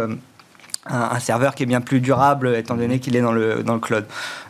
[0.86, 3.80] un, serveur qui est bien plus durable étant donné qu'il est dans le, dans le
[3.80, 4.04] cloud.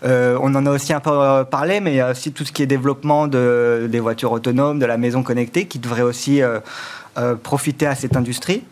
[0.04, 2.52] Euh, on en a aussi un peu parlé, mais il y a aussi tout ce
[2.52, 6.60] qui est développement de, des voitures autonomes, de la maison connectée qui devrait aussi euh,
[7.18, 8.62] euh, profiter à cette industrie.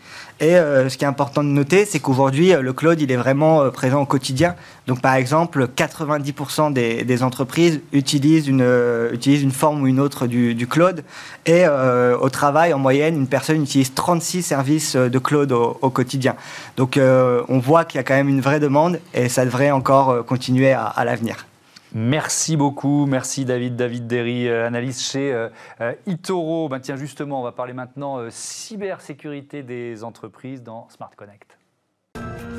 [0.41, 3.17] Et euh, ce qui est important de noter, c'est qu'aujourd'hui, euh, le cloud, il est
[3.17, 4.55] vraiment euh, présent au quotidien.
[4.87, 11.03] Donc, par exemple, 90% des, des entreprises utilisent une, forme ou une autre du, cloud.
[11.45, 16.35] Et au travail, en moyenne, une personne utilise 36 services de cloud au, quotidien.
[16.75, 20.25] Donc, on voit qu'il y a quand même une vraie demande et ça devrait encore
[20.25, 21.45] continuer à l'avenir.
[21.93, 25.49] Merci beaucoup, merci David, David Derry, euh, analyste chez euh,
[25.81, 26.69] euh, Itoro.
[26.69, 31.57] Ben tiens, justement, on va parler maintenant euh, cybersécurité des entreprises dans Smart Connect.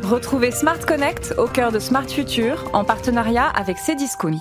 [0.03, 4.41] Retrouvez Smart Connect au cœur de Smart Future en partenariat avec Cdiscount.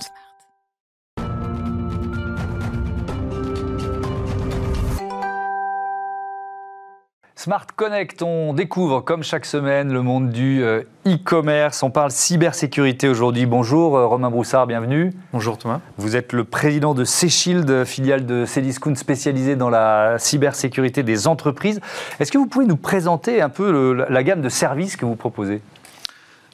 [7.42, 11.82] Smart Connect, on découvre comme chaque semaine le monde du euh, e-commerce.
[11.82, 13.46] On parle cybersécurité aujourd'hui.
[13.46, 15.14] Bonjour euh, Romain Broussard, bienvenue.
[15.32, 15.80] Bonjour Thomas.
[15.96, 21.80] Vous êtes le président de C-Shield, filiale de Cdiscount spécialisée dans la cybersécurité des entreprises.
[22.18, 25.16] Est-ce que vous pouvez nous présenter un peu le- la gamme de services que vous
[25.16, 25.62] proposez?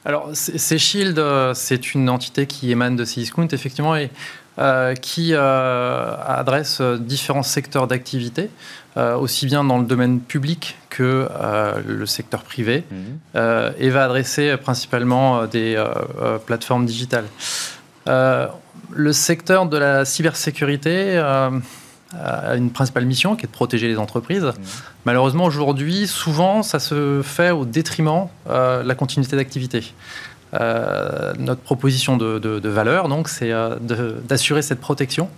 [0.05, 4.07] Alors, C-Shield, euh, c'est une entité qui émane de Cdiscount, effectivement, et euh,
[4.95, 8.49] qui euh, adresse euh, différents secteurs d'activité,
[8.97, 12.83] euh, aussi bien dans le domaine public que euh, le secteur privé,
[13.35, 15.85] euh, et va adresser principalement euh, des euh,
[16.19, 17.25] euh, plateformes digitales.
[18.07, 18.47] Euh,
[18.91, 21.51] le secteur de la cybersécurité euh,
[22.19, 24.53] a une principale mission qui est de protéger les entreprises.
[25.05, 29.93] Malheureusement, aujourd'hui, souvent, ça se fait au détriment euh, de la continuité d'activité.
[30.53, 33.75] Euh, notre proposition de, valeur, donc, c'est euh,
[34.27, 35.29] d'assurer cette protection,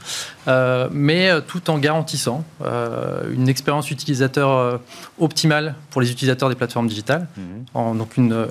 [0.48, 2.44] euh, mais tout en garantissant
[3.32, 4.80] une expérience utilisateur
[5.20, 7.66] optimale pour les utilisateurs des plateformes digitales, mhm.
[7.74, 8.48] en, donc une,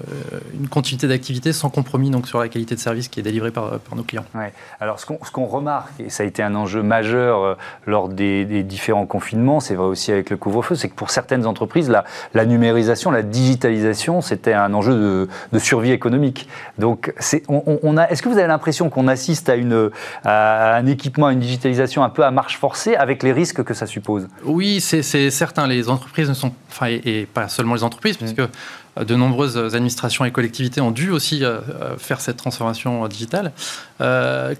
[0.55, 3.79] une continuité d'activité sans compromis donc, sur la qualité de service qui est délivrée par,
[3.79, 4.25] par nos clients.
[4.35, 4.53] Ouais.
[4.81, 9.61] Alors, ce qu'on remarque, et ça a été un enjeu majeur lors des, différents confinements,
[9.61, 13.23] c'est vrai aussi avec le couvre-feu, c'est que pour certaines entreprises, la, la numérisation, la
[13.23, 16.48] digitalisation, c'était un enjeu de, de survie économique.
[16.79, 19.91] Donc, est, on, a, est-ce que vous avez l'impression qu'on assiste à, une,
[20.25, 23.87] un équipement, à une digitalisation un peu à marche forcée avec les risques que ça
[23.87, 24.29] suppose?
[24.45, 25.67] Oui, c'est, certain.
[25.67, 28.25] Les entreprises ne sont, enfin, et, pas seulement les entreprises, mmh.
[28.25, 33.07] puisque euh, de nombreuses administrations et collectivités ont dû aussi euh, euh, faire cette transformation
[33.09, 33.53] digitale.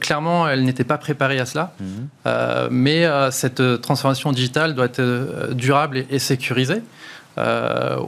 [0.01, 2.29] clairement, elles n'étaient pas préparées à cela, mmh.
[2.71, 6.83] mais cette transformation digitale doit être durable et, sécurisée.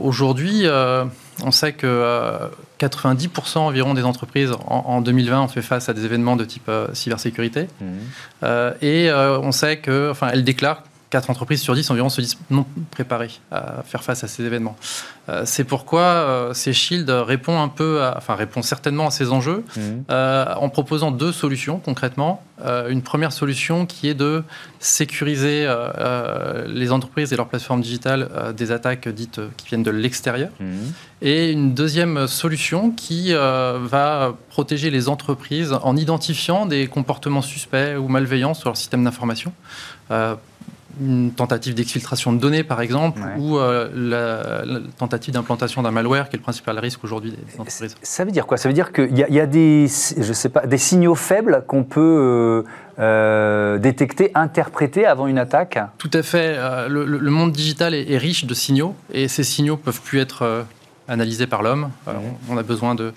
[0.01, 0.67] Aujourd'hui,
[1.45, 6.37] on sait que 90% environ des entreprises en, 2020 ont fait face à des événements
[6.37, 7.69] de type cybersécurité.
[7.81, 8.47] Mmh.
[8.83, 12.65] et on sait que, enfin, elles déclarent 4 entreprises sur 10 environ se disent non
[12.91, 14.77] préparées à faire face à ces événements.
[15.29, 19.65] Euh, c'est pourquoi euh, ces Shield répond un peu, enfin répond certainement à ces enjeux
[19.77, 20.05] mhm.
[20.11, 22.43] euh, en proposant deux solutions concrètement.
[22.91, 24.43] une première solution qui est de
[24.81, 25.67] sécuriser
[26.67, 30.51] les entreprises et leurs plateformes digitales des attaques dites qui viennent de l'extérieur.
[30.61, 30.93] Mhm.
[31.23, 38.09] Et une deuxième solution qui va protéger les entreprises en identifiant des comportements suspects ou
[38.09, 39.53] malveillants sur leur système d'information
[41.01, 46.37] une tentative d'exfiltration de données, par exemple, ou euh, la, tentative d'implantation d'un malware, qui
[46.37, 47.97] est le principal risque aujourd'hui des entreprises.
[48.03, 48.57] Ça veut dire quoi?
[48.57, 52.01] Ça veut dire qu'il y, a des, je sais pas, des signaux faibles qu'on peut
[52.01, 52.63] euh,
[52.99, 55.79] euh, détecter, interpréter avant une attaque?
[55.99, 56.57] Tout à fait.
[56.89, 60.65] Le, monde digital est, est, riche de signaux, et ces signaux peuvent plus être
[61.09, 61.91] analysés par l'homme.
[62.49, 63.13] on a besoin de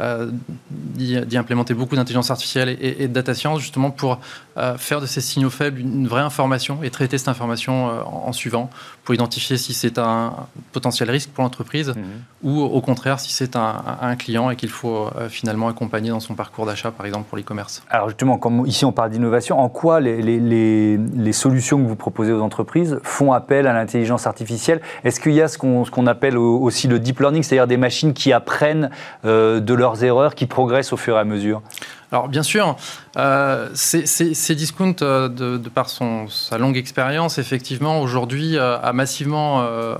[0.00, 4.20] d'y implémenter beaucoup d'intelligence artificielle et, de data science justement pour
[4.56, 8.32] euh, faire de ces signaux faibles une vraie information et traiter cette information euh, en,
[8.32, 8.70] suivant
[9.04, 10.34] pour identifier si c'est un
[10.72, 12.04] potentiel risque pour l'entreprise mhm.
[12.42, 16.66] ou au contraire si c'est un, client et qu'il faut finalement accompagner dans son parcours
[16.66, 17.82] d'achat par exemple pour l'e-commerce.
[17.90, 22.32] Alors justement, comme ici on parle d'innovation, en quoi les, les, solutions que vous proposez
[22.32, 24.80] aux entreprises font appel à l'intelligence artificielle?
[25.04, 28.32] Est-ce qu'il y a ce qu'on appelle aussi le deep learning, c'est-à-dire des machines qui
[28.32, 28.90] apprennent
[29.24, 31.62] de leur erreurs qui progressent au fur et à mesure
[32.10, 32.76] alors bien sûr,
[33.18, 39.60] euh, ces, discounts, euh, de, par son, sa longue expérience, effectivement, aujourd'hui, euh, a massivement
[39.62, 39.94] euh,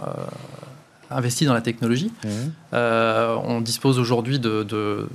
[1.11, 2.11] investi dans la technologie.
[2.24, 2.29] Mmh.
[2.72, 5.09] On dispose aujourd'hui de,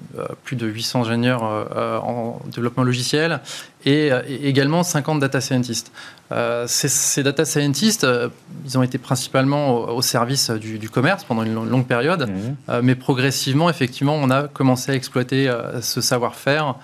[0.43, 3.41] plus de 800 ingénieurs en développement logiciel
[3.85, 4.11] et,
[4.43, 5.91] également 50 data scientists.
[6.31, 8.29] Euh, ces, data scientists, euh,
[8.65, 12.55] ils ont été principalement au, service du, commerce pendant une longue période, mmh.
[12.69, 16.75] euh, mais progressivement, effectivement, on a commencé à exploiter ce savoir-faire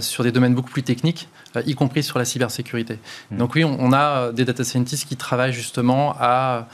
[0.00, 1.28] sur des domaines beaucoup plus techniques,
[1.66, 2.98] y compris sur la cybersécurité.
[3.30, 3.36] Mmh.
[3.36, 6.68] Donc oui, on, a des data scientists qui travaillent justement à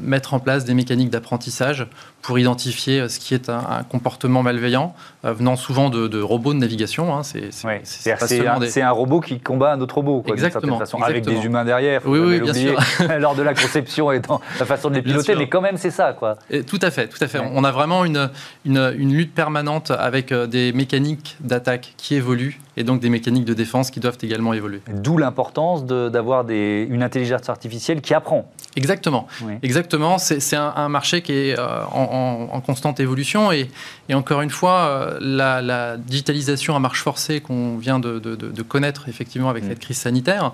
[0.00, 1.86] mettre en place des mécaniques d'apprentissage
[2.22, 7.16] pour identifier ce qui est un, comportement malveillant, venant souvent de, robots de navigation.
[7.16, 7.22] Hein.
[7.22, 12.02] C'est un, robot qui combat un autre robot, quoi, exactement, façon, avec des humains derrière.
[12.06, 12.78] Oui, oui, bien sûr.
[13.18, 15.90] lors de la conception et dans la façon de les piloter, mais quand même c'est
[15.90, 16.36] ça, quoi.
[16.50, 17.38] Et tout à fait, tout à fait.
[17.38, 18.30] On a vraiment une,
[18.64, 23.44] une, une lutte permanente avec euh, des mécaniques d'attaque qui évoluent et donc des mécaniques
[23.44, 24.80] de défense qui doivent également évoluer.
[24.88, 28.50] D'où l'importance d'avoir une intelligence artificielle qui apprend.
[28.76, 29.26] Exactement.
[29.62, 30.16] Exactement.
[30.18, 33.68] C'est un, marché qui est euh, en, constante évolution et,
[34.08, 39.50] et encore une fois, euh, la, digitalisation à marche forcée qu'on vient de, connaître effectivement
[39.50, 39.68] avec mm.
[39.68, 40.52] cette crise sanitaire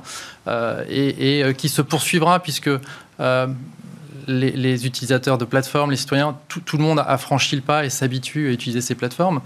[0.49, 2.71] euh, et, qui se poursuivra puisque
[4.27, 8.49] les, utilisateurs de plateformes, les citoyens, tout, le monde a franchi le pas et s'habitue
[8.49, 9.41] à utiliser ces plateformes,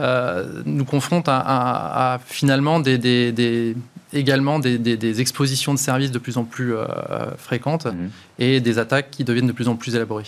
[0.00, 3.74] euh, nous confrontent à, finalement des,
[4.12, 6.84] également des, expositions de services de plus en plus euh,
[7.38, 8.08] fréquentes mmh.
[8.38, 10.24] et des attaques qui deviennent de plus en plus élaborées.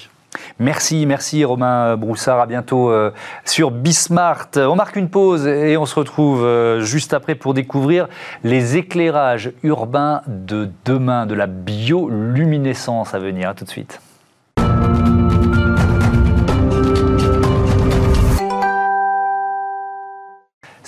[0.59, 2.40] Merci, merci Romain Broussard.
[2.40, 3.11] À bientôt euh,
[3.44, 4.49] sur Bismart.
[4.57, 8.09] On marque une pause et on se retrouve juste après pour découvrir
[8.44, 13.49] les éclairages urbains de demain, de la bioluminescence à venir.
[13.49, 14.01] À tout de suite.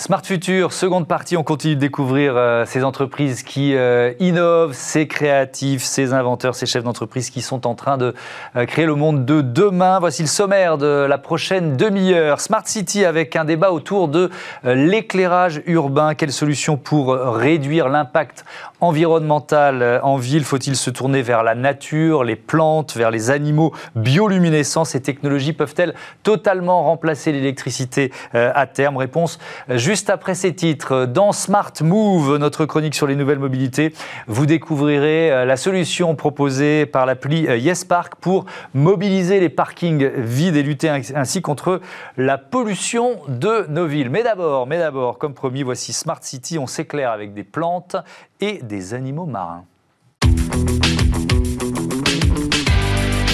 [0.08, 5.06] Smart Future, seconde partie, on continue de découvrir euh, ces entreprises qui euh, innovent, ces
[5.06, 8.14] créatifs, ces inventeurs, ces chefs d'entreprise qui sont en train de
[8.56, 9.98] euh, créer le monde de demain.
[10.00, 12.40] Voici le sommaire de la prochaine demi-heure.
[12.40, 14.30] Smart City avec un débat autour de
[14.64, 16.14] l'éclairage urbain.
[16.14, 18.46] Quelle solution pour réduire l'impact
[18.80, 20.44] environnemental en ville?
[20.44, 23.74] Faut-il se tourner vers la nature, les plantes, vers les animaux?
[23.94, 25.92] Bioluminescents Ces technologies peuvent-elles
[26.22, 28.96] totalement remplacer l'électricité à terme?
[28.96, 33.92] Réponse Juste après ces titres, dans Smart Move, notre chronique sur les nouvelles mobilités,
[34.26, 40.56] vous découvrirez euh, la solution proposée par l'appli euh, YesPark pour mobiliser les parkings vides
[40.56, 41.80] et lutter ainsi contre
[42.16, 44.10] la pollution de nos villes.
[44.10, 47.96] Mais d'abord, mais d'abord, comme promis, voici Smart City, on s'éclaire avec des plantes
[48.40, 49.64] et des animaux marins.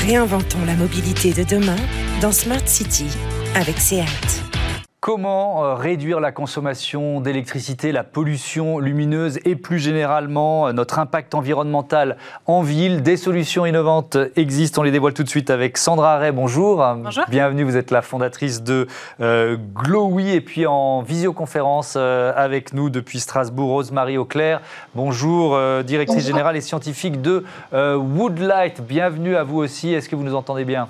[0.07, 1.77] Réinventons la mobilité de demain
[2.21, 3.07] dans Smart City
[3.55, 4.44] avec SEAT.
[5.05, 11.35] Comment euh, réduire la consommation d'électricité, la pollution lumineuse et plus généralement euh, notre impact
[11.35, 13.03] environnemental en ville?
[13.03, 16.33] Des solutions innovantes existent, on les dévoile tout de suite avec Sandra Ray.
[16.33, 16.83] Bonjour.
[17.03, 17.25] Bonjour.
[17.29, 18.87] Bienvenue, vous êtes la fondatrice de
[19.21, 24.63] euh, Glowy et puis en visioconférence avec nous depuis Strasbourg, Rosemary Auclair.
[24.95, 28.81] Bonjour, directrice générale et scientifique de Woodlight.
[28.81, 29.93] Bienvenue à vous aussi.
[29.93, 30.89] Est-ce que vous nous entendez bien?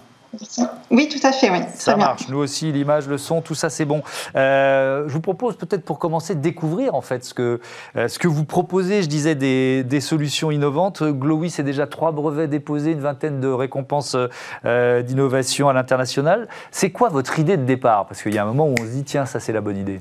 [0.91, 1.59] Oui, tout à fait, oui.
[1.75, 2.29] Ça marche.
[2.29, 4.03] Nous aussi, l'image, le son, tout ça, c'est bon.
[4.37, 7.61] Euh, je vous propose peut-être pour commencer de découvrir en fait ce que,
[7.97, 9.03] euh, ce que vous proposez.
[9.03, 11.03] Je disais des, des solutions innovantes.
[11.03, 14.17] Glowy, c'est déjà trois brevets déposés, une vingtaine de récompenses
[14.65, 16.49] euh, d'innovation à l'international.
[16.71, 18.07] C'est quoi votre idée de départ?
[18.07, 19.79] Parce qu'il y a un moment où on se dit, tiens, ça c'est la bonne
[19.79, 20.01] idée.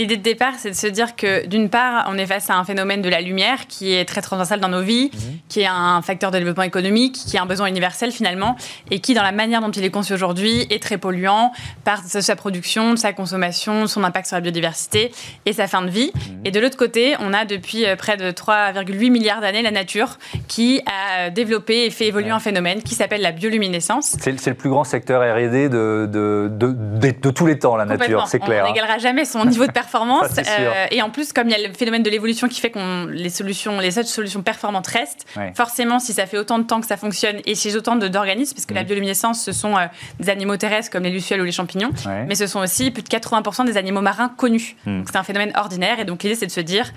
[0.00, 2.64] L'idée de départ, c'est de se dire que d'une part, on est face à un
[2.64, 5.38] phénomène de la lumière qui est très transversal dans nos vies, mhm.
[5.50, 8.56] qui est un facteur de développement économique, qui est un besoin universel finalement,
[8.90, 11.52] et qui, dans la manière dont il est conçu aujourd'hui, est très polluant
[11.84, 15.12] par sa production, sa consommation, son impact sur la biodiversité
[15.44, 16.12] et sa fin de vie.
[16.14, 16.40] Mhm.
[16.46, 20.16] Et de l'autre côté, on a depuis euh, près de 3,8 milliards d'années la nature
[20.48, 24.16] qui a développé et fait évoluer un phénomène qui s'appelle la bioluminescence.
[24.18, 28.38] C'est le plus grand secteur R&D de, de, de, tous les temps, la nature, c'est
[28.38, 28.62] clair.
[28.64, 28.72] On hein.
[28.72, 29.88] n'égalera jamais son niveau de performance.
[30.38, 33.06] Euh, et en plus, comme il y a le phénomène de l'évolution qui fait qu'on
[33.06, 36.86] les solutions, les autres solutions performantes restent, forcément, si ça fait autant de temps que
[36.86, 38.86] ça fonctionne et chez autant d'organismes, parce que la mm.
[38.86, 39.86] bioluminescence, ce sont euh,
[40.18, 41.90] des animaux terrestres comme les lucioles ou les champignons,
[42.26, 44.76] mais ce sont aussi plus de 80% des animaux marins connus.
[44.86, 45.02] Mm.
[45.06, 46.00] C'est un phénomène ordinaire.
[46.00, 46.92] Et donc l'idée, c'est de se dire,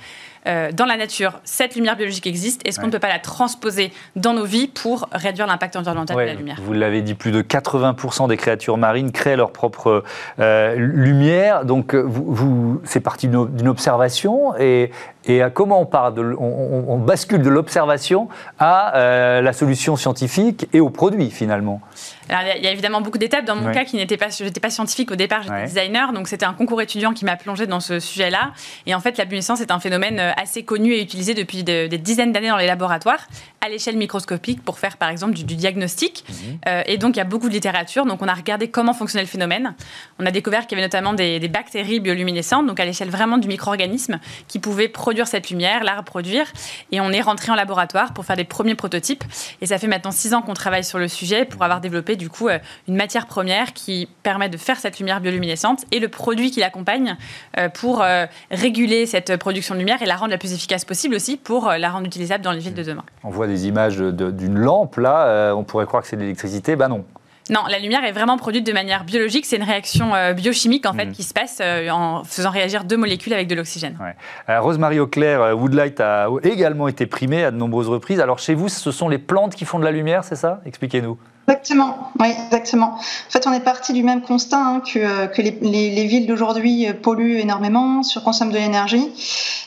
[0.48, 2.68] euh, dans la nature, cette lumière biologique existe.
[2.68, 6.22] Est-ce qu'on ne peut pas la transposer dans nos vies pour réduire l'impact environnemental de
[6.22, 6.58] la lumière?
[6.62, 10.04] Vous l'avez dit, plus de 80% des créatures marines créent leur propre
[10.40, 11.66] euh, lumière.
[11.66, 14.92] Donc, vous, vous c'est parti d'une observation et,
[15.26, 18.28] et comment on, part de, on, bascule de l'observation
[18.60, 21.82] à euh, la solution scientifique et au produit finalement?
[22.30, 23.46] Alors, il y a évidemment beaucoup d'étapes.
[23.46, 26.46] Dans mon cas, qui n'était pas, j'étais pas scientifique au départ, j'étais designer, donc c'était
[26.46, 28.52] un concours étudiant qui m'a plongé dans ce sujet-là.
[28.86, 31.90] Et en fait, la luminescence est un phénomène euh, assez connu et utilisé depuis des
[31.90, 33.28] dizaines d'années dans les laboratoires,
[33.62, 36.26] à l'échelle microscopique, pour faire par exemple du, diagnostic.
[36.28, 36.60] Mhm.
[36.68, 38.06] Euh, et donc, il y a beaucoup de littérature.
[38.06, 39.76] Donc, on a regardé comment fonctionnait le phénomène.
[40.20, 43.38] On a découvert qu'il y avait notamment des, des bactéries bioluminescentes, donc à l'échelle vraiment
[43.38, 46.46] du micro-organisme, qui pouvaient produire cette lumière, la reproduire.
[46.92, 49.24] Et on est rentré en laboratoire pour faire des premiers prototypes.
[49.62, 52.30] Et ça fait maintenant six ans qu'on travaille sur le sujet pour avoir développé du
[52.30, 56.52] coup euh, une matière première qui permet de faire cette lumière bioluminescente et le produit
[56.52, 57.16] qui l'accompagne
[57.58, 61.16] euh, pour euh, réguler cette production de lumière et la rendre la plus efficace possible
[61.16, 63.04] aussi pour la rendre utilisable dans les villes de demain.
[63.24, 66.90] On voit des images d'une lampe là, on pourrait croire que c'est de l'électricité, ben
[66.90, 67.06] non.
[67.50, 69.46] Non, la lumière est vraiment produite de manière biologique.
[69.46, 71.12] C'est une réaction biochimique en fait mm.
[71.12, 73.98] qui se passe en faisant réagir deux molécules avec de l'oxygène.
[74.00, 74.60] Ouais.
[74.60, 78.20] Rosemary Auclair, Woodlight a également été primée à de nombreuses reprises.
[78.20, 80.62] Alors chez vous, ce sont les plantes qui font de la lumière, c'est ça?
[80.66, 81.18] Expliquez-nous.
[81.48, 82.94] Exactement, oui, exactement.
[82.96, 86.26] En fait, on est parti du même constat hein, que, euh, que les, les, villes
[86.26, 89.10] d'aujourd'hui euh, polluent énormément, surconsomment de l'énergie.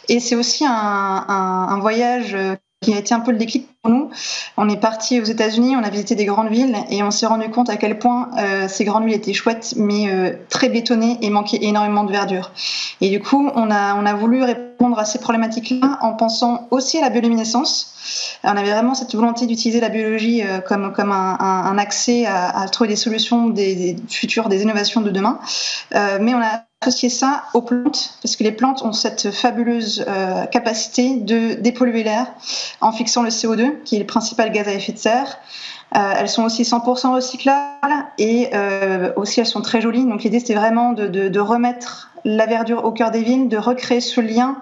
[0.08, 3.68] Et c'est aussi un, un, un, voyage euh, qui a été un peu le déclic
[3.82, 4.10] pour nous.
[4.56, 7.48] On est parti aux États-Unis, on a visité des grandes villes et on s'est rendu
[7.48, 11.30] compte à quel point euh, ces grandes villes étaient chouettes, mais euh, très bétonnées et
[11.30, 12.52] manquaient énormément de verdure.
[13.00, 16.98] Et du coup, on a, on a voulu répondre à ces problématiques-là en pensant aussi
[16.98, 18.38] à la bioluminescence.
[18.44, 22.88] On avait vraiment cette volonté d'utiliser la biologie euh, comme, comme un, accès à, trouver
[22.88, 25.38] des solutions des, des futures, des innovations de demain.
[25.92, 30.44] Mais on a associé ça aux plantes, parce que les plantes ont cette fabuleuse euh,
[30.46, 32.26] capacité de dépolluer l'air
[32.80, 35.38] en fixant le CO2, qui est le principal gaz à effet de serre.
[35.94, 40.04] Euh, elles sont aussi 100% recyclables et euh, aussi elles sont très jolies.
[40.04, 44.00] Donc l'idée c'était vraiment de, de, remettre la verdure au cœur des villes, de recréer
[44.00, 44.58] ce lien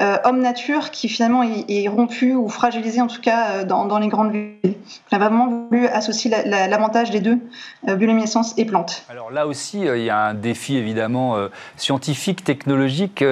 [0.00, 4.74] homme nature qui finalement est, rompu ou fragilisé en tout cas dans, les grandes villes.
[5.12, 7.38] On a vraiment voulu associer l'avantage des deux,
[7.86, 9.04] bioluminescence et plantes.
[9.08, 11.36] Alors là aussi, il y a un défi évidemment
[11.76, 13.24] scientifique, technologique.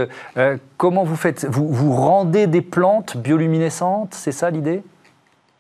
[0.77, 1.47] comment vous faites?
[1.47, 4.83] Vous, vous rendez des plantes bioluminescentes, c'est ça l'idée?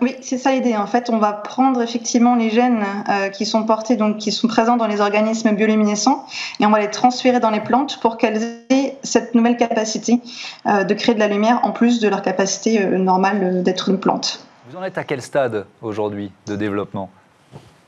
[0.02, 0.76] Oui, c'est ça l'idée.
[0.76, 4.48] En fait, on va prendre effectivement les gènes euh, qui sont portés, donc qui sont
[4.48, 6.26] présents dans les organismes bioluminescents,
[6.58, 10.20] et on va les transférer dans les plantes pour qu'elles aient cette nouvelle capacité
[10.66, 14.00] euh, de créer de la lumière en plus de leur capacité euh, normale d'être une
[14.00, 14.44] plante.
[14.68, 17.08] Vous en êtes à quel stade aujourd'hui de développement?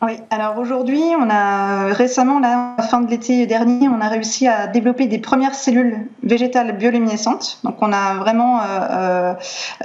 [0.04, 4.66] Oui, alors aujourd'hui, on a récemment, la fin de l'été dernier, on a réussi à
[4.66, 7.58] développer des premières cellules végétales bioluminescentes.
[7.64, 9.34] Donc, on a vraiment euh,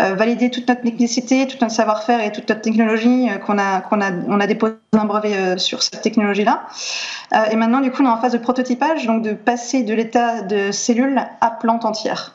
[0.01, 3.81] euh, validé toute notre technicité, tout notre savoir-faire et toute notre technologie euh, qu'on a,
[3.81, 6.63] qu'on a, on a déposé un brevet sur cette technologie-là.
[7.51, 10.41] et maintenant, du coup, on est en phase de prototypage, donc de passer de l'état
[10.41, 12.33] de cellules à plantes entières.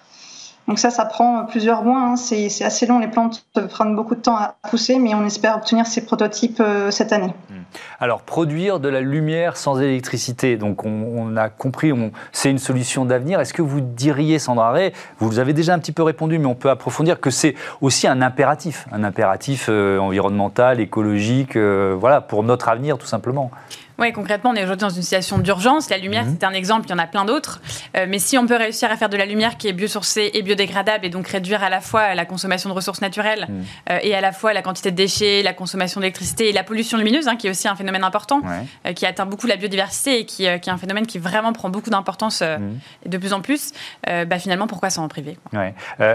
[0.67, 2.01] Donc ça, ça prend plusieurs mois.
[2.01, 2.17] Hein.
[2.17, 2.99] C'est assez long.
[2.99, 6.91] Les plantes prennent beaucoup de temps à pousser, mais on espère obtenir ces prototypes euh,
[6.91, 7.35] cette année.
[7.51, 7.63] Hmm.
[8.01, 11.93] Alors, produire de la lumière sans électricité, donc on, a compris,
[12.33, 13.41] c'est une solution d'avenir.
[13.41, 16.55] Est-ce que vous diriez, Sandra Ray, vous avez déjà un petit peu répondu, mais on
[16.55, 22.43] peut approfondir, que c'est aussi un impératif, un impératif euh, environnemental, écologique, euh, voilà, pour
[22.43, 23.51] notre avenir tout simplement
[23.99, 25.89] oui, concrètement, on est aujourd'hui dans une situation d'urgence.
[25.89, 26.37] La lumière, mhm.
[26.39, 27.61] c'est un exemple, il y en a plein d'autres.
[27.97, 30.43] Euh, mais si on peut réussir à faire de la lumière qui est biosourcée et
[30.43, 33.65] biodégradable et donc réduire à la fois la consommation de ressources naturelles mhm.
[33.91, 36.99] euh, et à la fois la quantité de déchets, la consommation d'électricité et la pollution
[36.99, 38.43] lumineuse, hein, qui est aussi un phénomène important,
[38.87, 41.71] euh, qui atteint beaucoup la biodiversité et qui, qui, est un phénomène qui vraiment prend
[41.71, 42.79] beaucoup d'importance mhm.
[43.07, 43.73] de plus en plus,
[44.07, 45.39] bah, finalement, pourquoi s'en priver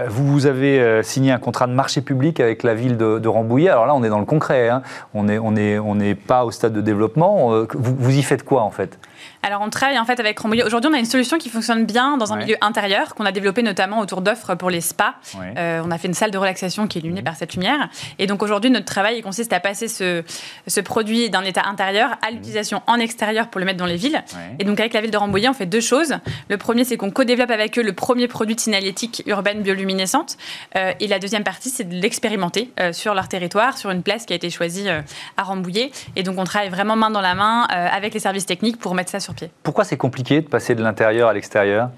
[0.08, 3.68] Vous avez signé un contrat de marché public avec la ville de, Rambouillet.
[3.68, 4.68] Alors là, on est dans le concret.
[4.68, 4.82] Hein.
[5.14, 8.70] On n'est on est, on pas au stade de développement vous, y faites quoi en
[8.70, 8.98] fait?
[9.42, 10.64] Alors, on travaille en fait avec Rambouillet.
[10.64, 13.62] Aujourd'hui, on a une solution qui fonctionne bien dans un milieu intérieur qu'on a développé
[13.62, 15.14] notamment autour d'offres pour les spas.
[15.56, 17.88] Euh, on a fait une salle de relaxation qui est illuminée par cette lumière.
[18.18, 20.22] Et donc, aujourd'hui, notre travail consiste à passer ce,
[20.66, 24.22] ce produit d'un état intérieur à l'utilisation en extérieur pour le mettre dans les villes.
[24.58, 26.16] Et donc, avec la ville de Rambouillet, on fait deux choses.
[26.48, 30.36] Le premier, c'est qu'on co-développe avec eux le premier produit de signalétique urbaine bioluminescente.
[30.76, 34.26] Euh, et la deuxième partie, c'est de l'expérimenter euh, sur leur territoire, sur une place
[34.26, 35.92] qui a été choisie à Rambouillet.
[36.16, 39.10] Et donc, on travaille vraiment main dans la main avec les services techniques pour mettre
[39.10, 39.29] ça sur
[39.62, 41.90] Pourquoi c'est compliqué de passer de l'intérieur à l'extérieur?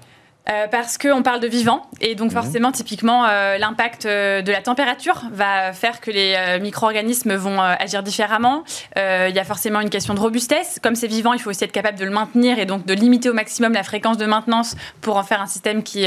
[0.49, 2.41] Euh, parce qu'on parle de vivant et donc mhm.
[2.41, 8.03] forcément typiquement euh, l'impact euh, de la température va faire que les micro-organismes vont agir
[8.03, 8.63] différemment.
[8.97, 10.79] Il y a forcément une question de robustesse.
[10.83, 13.29] Comme c'est vivant, il faut aussi être capable de le maintenir et donc de limiter
[13.29, 16.05] au maximum la fréquence de maintenance pour en faire un système qui,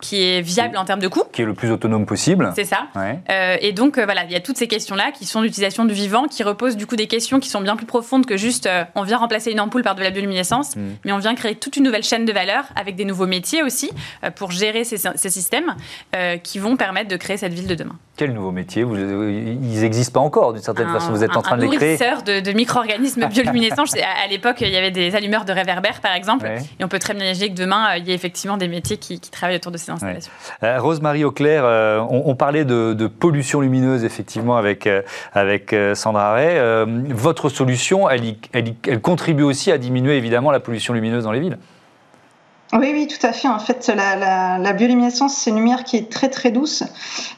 [0.00, 1.22] qui est viable en termes de coût.
[1.32, 2.52] Qui est le plus autonome possible.
[2.56, 2.88] C'est ça.
[3.60, 6.42] et donc voilà, il y a toutes ces questions-là qui sont l'utilisation du vivant, qui
[6.42, 9.52] reposent du coup des questions qui sont bien plus profondes que juste on vient remplacer
[9.52, 10.96] une ampoule par de la bioluminescence, mhm.
[11.04, 13.90] mais on vient créer toute une nouvelle chaîne de valeur avec des nouveaux métiers aussi
[14.24, 14.98] euh, pour gérer ces,
[15.30, 15.76] systèmes
[16.16, 17.96] euh, qui vont permettre de créer cette ville de demain.
[18.16, 21.66] Quel nouveau métier Ils n'existent pas encore d'une certaine façon, vous êtes en train de
[21.66, 21.98] les créer.
[22.26, 23.84] De, de micro-organismes bioluminescents.
[23.84, 27.14] à, l'époque, il y avait des allumeurs de réverbères, par exemple, et on peut très
[27.14, 29.92] bien imaginer que demain, il y ait effectivement des métiers qui, travaillent autour de ces
[29.92, 30.32] installations.
[30.64, 31.64] Euh, Rose-Marie Auclair,
[32.10, 34.88] on, parlait de, pollution lumineuse, effectivement, avec,
[35.32, 36.58] avec Sandra Ray.
[37.10, 41.58] votre solution, elle, elle contribue aussi à diminuer, évidemment, la pollution lumineuse dans les villes
[42.74, 43.48] oui, oui, tout à fait.
[43.48, 46.82] En fait, la, la, la bioluminescence, c'est une lumière qui est très, très douce.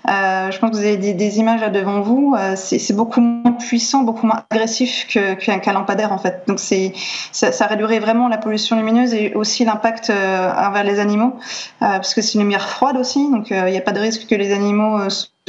[0.09, 2.35] Euh, je pense que vous avez des, images là devant vous.
[2.37, 6.43] Euh, c'est beaucoup moins puissant, beaucoup moins agressif qu'un qu lampadaire, en fait.
[6.49, 6.93] Donc, c'est
[7.31, 11.37] ça, ça, réduirait vraiment la pollution lumineuse et aussi l'impact euh, envers les animaux,
[11.83, 13.31] euh, parce que c'est une lumière froide aussi.
[13.31, 14.99] Donc, il n'y a pas de risque que les animaux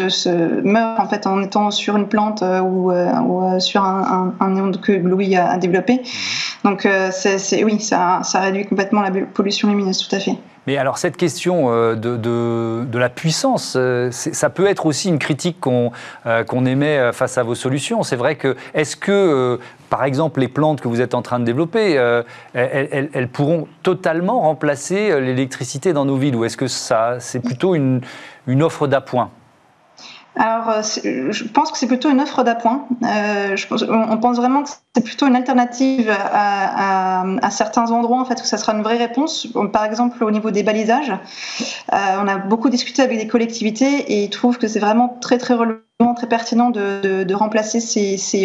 [0.07, 4.49] se meurent en fait en étant sur une plante ou, ou sur un, un, un
[4.51, 6.01] néon que Louis a, a développé.
[6.63, 10.37] Donc, c'est oui, ça, réduit complètement la pollution lumineuse, tout à fait.
[10.67, 15.59] Mais alors cette question euh, de, la puissance, euh, ça peut être aussi une critique
[15.59, 15.91] qu'on
[16.27, 18.03] euh, émet face à vos solutions.
[18.03, 19.59] C'est vrai que est-ce que,
[19.89, 21.93] par exemple, les plantes que vous êtes en train de développer,
[22.53, 26.35] elles, pourront totalement remplacer l'électricité dans nos villes?
[26.35, 28.01] Ou est-ce que ça c'est plutôt une
[28.61, 29.31] offre d'appoint?
[30.35, 32.87] Alors, euh, je pense que c'est plutôt une offre d'appoint.
[33.03, 33.55] Euh,
[33.89, 38.57] on pense vraiment que c'est plutôt une alternative à, certains endroits en fait où ça
[38.57, 39.47] sera une vraie réponse.
[39.73, 44.23] Par exemple, au niveau des balisages, euh, on a beaucoup discuté avec des collectivités et
[44.23, 45.79] ils trouvent que c'est vraiment très très relevant
[46.15, 47.79] très pertinent de, remplacer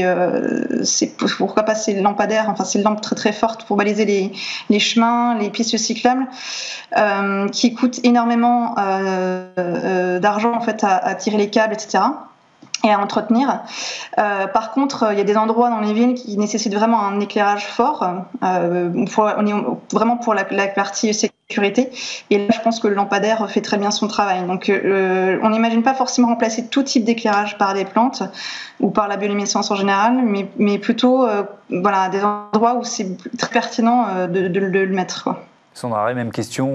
[0.02, 4.32] euh, ces, pourquoi pas ces lampadaires, enfin ces lampes très très fortes pour baliser
[4.68, 6.26] les, chemins, les pistes cyclables,
[6.96, 12.04] euh, qui coûtent énormément euh, d'argent en fait à, tirer les câbles, etc
[12.84, 13.62] et à entretenir.
[14.16, 17.66] Par contre, il y a des endroits dans les villes qui nécessitent vraiment un éclairage
[17.66, 18.06] fort.
[18.42, 19.54] On est
[19.92, 21.08] vraiment pour la, la partie
[21.48, 24.44] Et là, je pense que le lampadaire fait très bien son travail.
[24.46, 28.22] Donc, euh, on n'imagine pas forcément remplacer tout type d'éclairage par des plantes
[28.80, 30.24] ou par la bioluminescence en général,
[30.58, 35.22] mais, plutôt euh, voilà, des endroits où c'est très pertinent euh, de, de, le mettre.
[35.22, 35.44] Quoi.
[35.72, 36.72] Sandra, même question,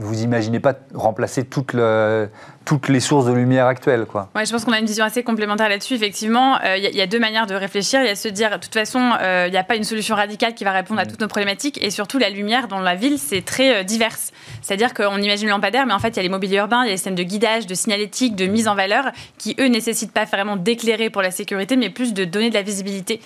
[0.00, 2.28] vous imaginez pas remplacer toute le,
[2.64, 4.06] toutes les sources de lumière actuelles.
[4.06, 4.28] Quoi.
[4.34, 5.94] Ouais, je pense qu'on a une vision assez complémentaire là-dessus.
[5.94, 8.00] Effectivement, il euh, y, a deux manières de réfléchir.
[8.00, 10.16] Il y a se dire, de toute façon, il euh, n'y a pas une solution
[10.16, 11.08] radicale qui va répondre à mm.
[11.08, 11.82] toutes nos problématiques.
[11.82, 14.32] Et surtout, la lumière dans la ville, c'est très euh, diverse.
[14.62, 16.86] C'est-à-dire qu'on imagine le lampadaire, mais en fait, il y a les mobiliers urbains, il
[16.86, 20.12] y a les systèmes de guidage, de signalétique, de mise en valeur, qui, eux, nécessitent
[20.12, 23.20] pas vraiment d'éclairer pour la sécurité, mais plus de donner de la visibilité.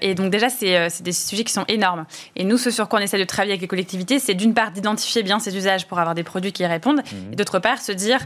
[0.00, 2.06] et donc, déjà, c'est des sujets qui sont énormes.
[2.36, 4.70] Et nous, ce sur quoi on essaie de travailler avec les collectivités, c'est d'une part
[4.70, 7.32] d'identifier bien ces usages pour avoir des produits qui y répondent, mm.
[7.32, 8.20] et d'autre part, se dire,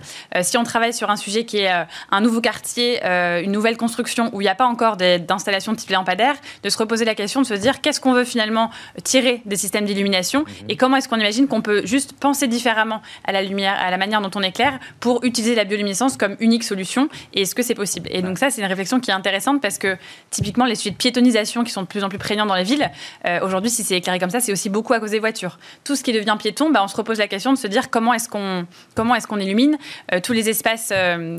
[0.45, 3.76] si on travaille sur un sujet qui est euh, un nouveau quartier, euh, une nouvelle
[3.76, 7.14] construction où il n'y a pas encore d'installation de type lampadaire, de se reposer la
[7.14, 8.70] question de se dire qu'est-ce qu'on veut finalement
[9.03, 10.47] tirer des systèmes d'illumination mhm.
[10.68, 13.97] et comment est-ce qu'on imagine qu'on peut juste penser différemment à la lumière, à la
[13.97, 17.74] manière dont on éclaire pour utiliser la bioluminescence comme unique solution et est-ce que c'est
[17.74, 19.97] possible Et donc ça, c'est une réflexion qui est intéressante parce que
[20.30, 22.90] typiquement les sujets de piétonisation qui sont de plus en plus prégnants dans les villes,
[23.26, 25.59] euh, aujourd'hui, si c'est éclairé comme ça, c'est aussi beaucoup à cause des voitures.
[25.84, 28.14] Tout ce qui devient piéton, bah, on se repose la question de se dire comment
[28.14, 29.78] est-ce qu'on comment est-ce qu'on illumine
[30.22, 31.39] tous les espaces euh,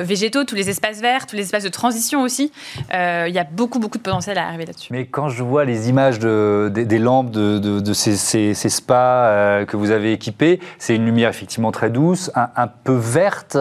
[0.00, 2.52] végétaux, tous les espaces verts, tous les espaces de transition aussi.
[2.92, 4.92] Euh, il y a beaucoup, beaucoup de potentiel à arriver là-dessus.
[4.92, 9.90] Mais quand je vois les images de, des, lampes de, ces, spas euh, que vous
[9.90, 13.56] avez équipés, c'est une lumière effectivement très douce, un, peu verte.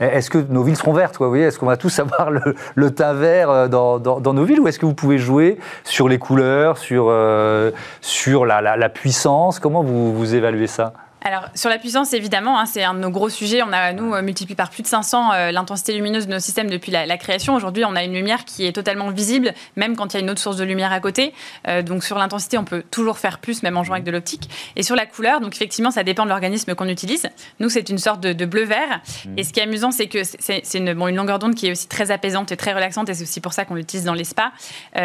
[0.00, 3.68] est-ce que nos villes seront vertes quoi, Est-ce qu'on va tous avoir le, teint vert
[3.68, 4.60] dans, nos villes?
[4.60, 9.58] Ou est-ce que vous pouvez jouer sur les couleurs, sur, la, puissance?
[9.58, 10.92] Comment vous, vous évaluez ça?
[11.24, 13.62] Alors, sur la puissance, évidemment, hein, c'est un de nos gros sujets.
[13.62, 16.68] On a, nous, euh, multiplié par plus de 500 euh, l'intensité lumineuse de nos systèmes
[16.68, 17.54] depuis la, création.
[17.54, 20.30] Aujourd'hui, on a une lumière qui est totalement visible, même quand il y a une
[20.30, 21.32] autre source de lumière à côté.
[21.68, 24.50] Euh, donc, sur l'intensité, on peut toujours faire plus, même en jouant avec de l'optique.
[24.74, 27.28] Et sur la couleur, donc effectivement, ça dépend de l'organisme qu'on utilise.
[27.60, 29.00] Nous, c'est une sorte de, bleu-vert.
[29.24, 29.38] Mmh.
[29.38, 31.70] Et ce qui est amusant, c'est que c'est une, bon, une, longueur d'onde qui est
[31.70, 33.08] aussi très apaisante et très relaxante.
[33.08, 34.50] Et c'est aussi pour ça qu'on l'utilise dans les spas.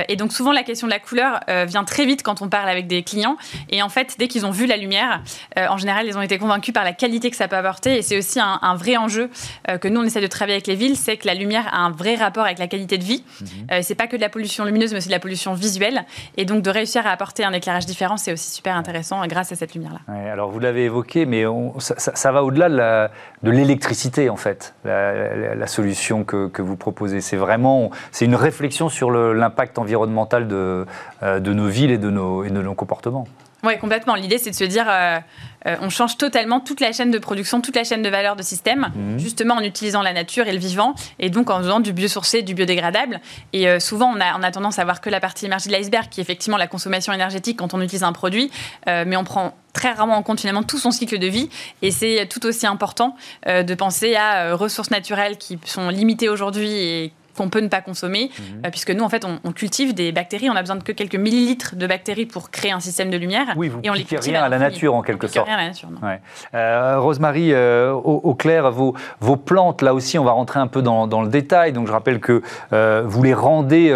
[0.07, 2.87] et donc, souvent, la question de la couleur vient très vite quand on parle avec
[2.87, 3.37] des clients.
[3.69, 5.21] Et en fait, dès qu'ils ont vu la lumière,
[5.55, 7.97] en général, ils ont été convaincus par la qualité que ça peut apporter.
[7.97, 9.29] Et c'est aussi un, vrai enjeu
[9.69, 11.79] euh, que nous, on essaie de travailler avec les villes, c'est que la lumière a
[11.79, 13.23] un vrai rapport avec la qualité de vie.
[13.41, 13.47] Mhm.
[13.71, 16.05] Euh, c'est pas que de la pollution lumineuse, mais aussi de la pollution visuelle.
[16.37, 19.55] Et donc, de réussir à apporter un éclairage différent, c'est aussi super intéressant grâce à
[19.55, 19.99] cette lumière-là.
[20.31, 21.43] alors, vous l'avez évoqué, mais
[21.79, 23.09] ça, va au-delà
[23.43, 27.21] de l'électricité, en fait, la, solution que, que, vous proposez.
[27.21, 30.85] C'est vraiment c'est une réflexion sur l'impact environnemental de,
[31.23, 33.27] euh, de nos villes et de nos, et de nos comportements.
[33.67, 34.15] Oui, complètement.
[34.15, 35.19] L'idée, c'est de se dire, euh,
[35.65, 38.41] euh, on change totalement toute la chaîne de production, toute la chaîne de valeur de
[38.41, 39.19] système, mhm.
[39.19, 42.53] justement en utilisant la nature et le vivant, et donc en faisant du biosourcé, du
[42.53, 43.19] biodégradable.
[43.51, 45.73] Et euh, souvent, on a, on a, tendance à voir que la partie émergée de
[45.73, 48.49] l'iceberg, qui est effectivement la consommation énergétique quand on utilise un produit,
[48.85, 51.49] mais on prend très rarement en compte finalement tout son cycle de vie.
[51.81, 53.15] Et c'est tout aussi important
[53.45, 58.31] de penser à ressources naturelles qui sont limitées aujourd'hui et qu'on peut ne pas consommer,
[58.37, 58.61] mhm.
[58.65, 60.49] euh, puisque nous, en fait, on, cultive des bactéries.
[60.49, 63.47] On a besoin de que quelques millilitres de bactéries pour créer un système de lumière.
[63.55, 65.47] Oui, vous et on les rien à la nature, en quelque sorte.
[65.47, 65.99] Rien à la nature, non.
[66.53, 70.81] Euh, Rosemary, euh, au, clair, vos, vos, plantes, là aussi, on va rentrer un peu
[70.81, 71.73] dans, dans le détail.
[71.73, 72.41] Donc, je rappelle que
[73.05, 73.93] vous les rendez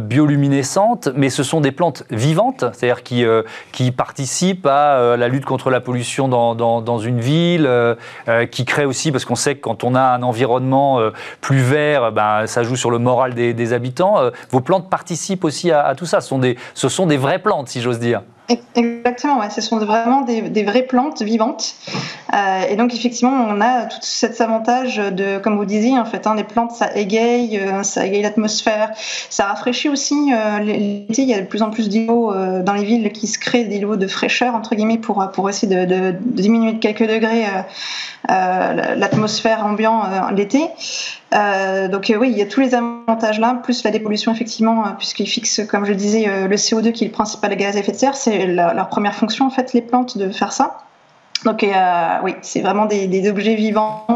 [0.00, 3.24] bioluminescentes, mais ce sont des plantes vivantes, c'est-à-dire qui,
[3.72, 7.68] qui participent à la lutte contre la pollution dans, dans, dans une ville,
[8.50, 11.00] qui créent aussi, parce qu'on sait que quand on a un environnement
[11.40, 14.18] plus vert, ben, ça joue sur le moral des, habitants.
[14.18, 16.20] Euh, vos plantes participent aussi à, tout ça.
[16.20, 18.22] Ce sont des vraies plantes, si j'ose dire.
[18.74, 19.50] Exactement, ouais.
[19.50, 21.74] ce sont vraiment des, vraies plantes vivantes.
[22.34, 26.26] Euh, et donc effectivement, on a tout cet avantage de, comme vous disiez, en fait,
[26.26, 30.32] hein, les plantes, ça égaye, euh, ça égaye l'atmosphère, ça rafraîchit aussi.
[30.62, 32.32] L'été, il y a de plus en plus d'îlots
[32.62, 35.86] dans les villes qui se créent des îlots de fraîcheur entre guillemets pour pour essayer
[35.86, 37.44] de, diminuer de quelques degrés
[38.28, 40.60] l'atmosphère ambiante l'été.
[41.32, 44.84] Euh, donc euh, oui, il y a tous les avantages là, plus la dépollution effectivement,
[44.84, 47.92] euh, puisqu'ils fixent, comme je disais, le CO2 qui est le principal gaz à effet
[47.92, 48.16] de serre.
[48.46, 50.78] Leur première fonction en fait, les plantes, de faire ça.
[51.44, 51.64] Donc
[52.22, 54.06] oui, c'est vraiment des, objets vivants.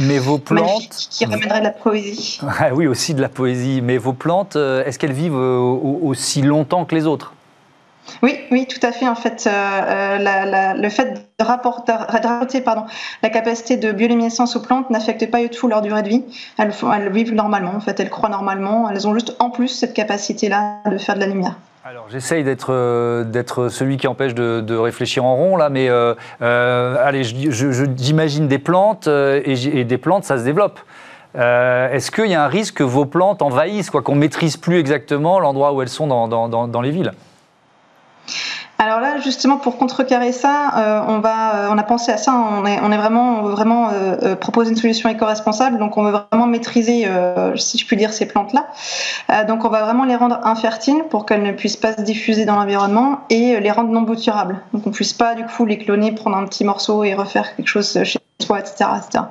[0.00, 2.40] Mais vos plantes qui ramèneraient de la poésie.
[2.74, 3.80] oui, aussi de la poésie.
[3.80, 7.34] Mais vos plantes, est-ce qu'elles vivent aussi longtemps que les autres?
[8.22, 9.08] Oui, oui, tout à fait.
[9.08, 12.84] En fait, euh, euh, le fait de rapporter, pardon,
[13.22, 16.24] la capacité de bioluminescence aux plantes n'affecte pas du tout leur durée de vie.
[16.58, 17.74] Elles, elles vivent normalement.
[17.74, 18.88] En fait, elles croient normalement.
[18.90, 21.56] Elles ont juste en plus cette capacité-là de faire de la lumière.
[21.86, 25.90] Alors j'essaye d'être euh, d'être celui qui empêche de, réfléchir en rond là, mais
[26.40, 30.80] allez, j'imagine des plantes et, des plantes, ça se développe.
[31.34, 35.38] Est-ce qu'il y a un risque que vos plantes envahissent, quoi, qu'on maîtrise plus exactement
[35.40, 37.12] l'endroit où elles sont dans les villes?
[38.84, 42.34] Alors là, justement, pour contrecarrer ça, euh, on va, euh, on a pensé à ça.
[42.34, 45.78] On est, vraiment, on veut vraiment euh, proposer une solution éco-responsable.
[45.78, 47.08] Donc, on veut vraiment maîtriser,
[47.56, 48.66] si je puis dire, ces plantes-là.
[49.44, 52.56] donc, on va vraiment les rendre infertiles pour qu'elles ne puissent pas se diffuser dans
[52.56, 54.60] l'environnement et les rendre non bouturables.
[54.74, 57.56] Donc, on ne puisse pas du coup les cloner, prendre un petit morceau et refaire
[57.56, 59.24] quelque chose chez soi, etc., etc.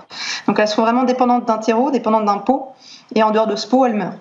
[0.47, 2.74] Donc, elles sont vraiment dépendantes d'un terreau, dépendantes d'un pot.
[3.16, 4.18] Et en dehors de ce pot, elles meurent.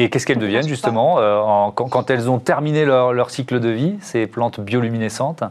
[0.00, 4.26] Et qu'est-ce qu'elles deviennent justement euh, quand, elles ont terminé leur, cycle de vie, ces
[4.26, 5.44] plantes bioluminescentes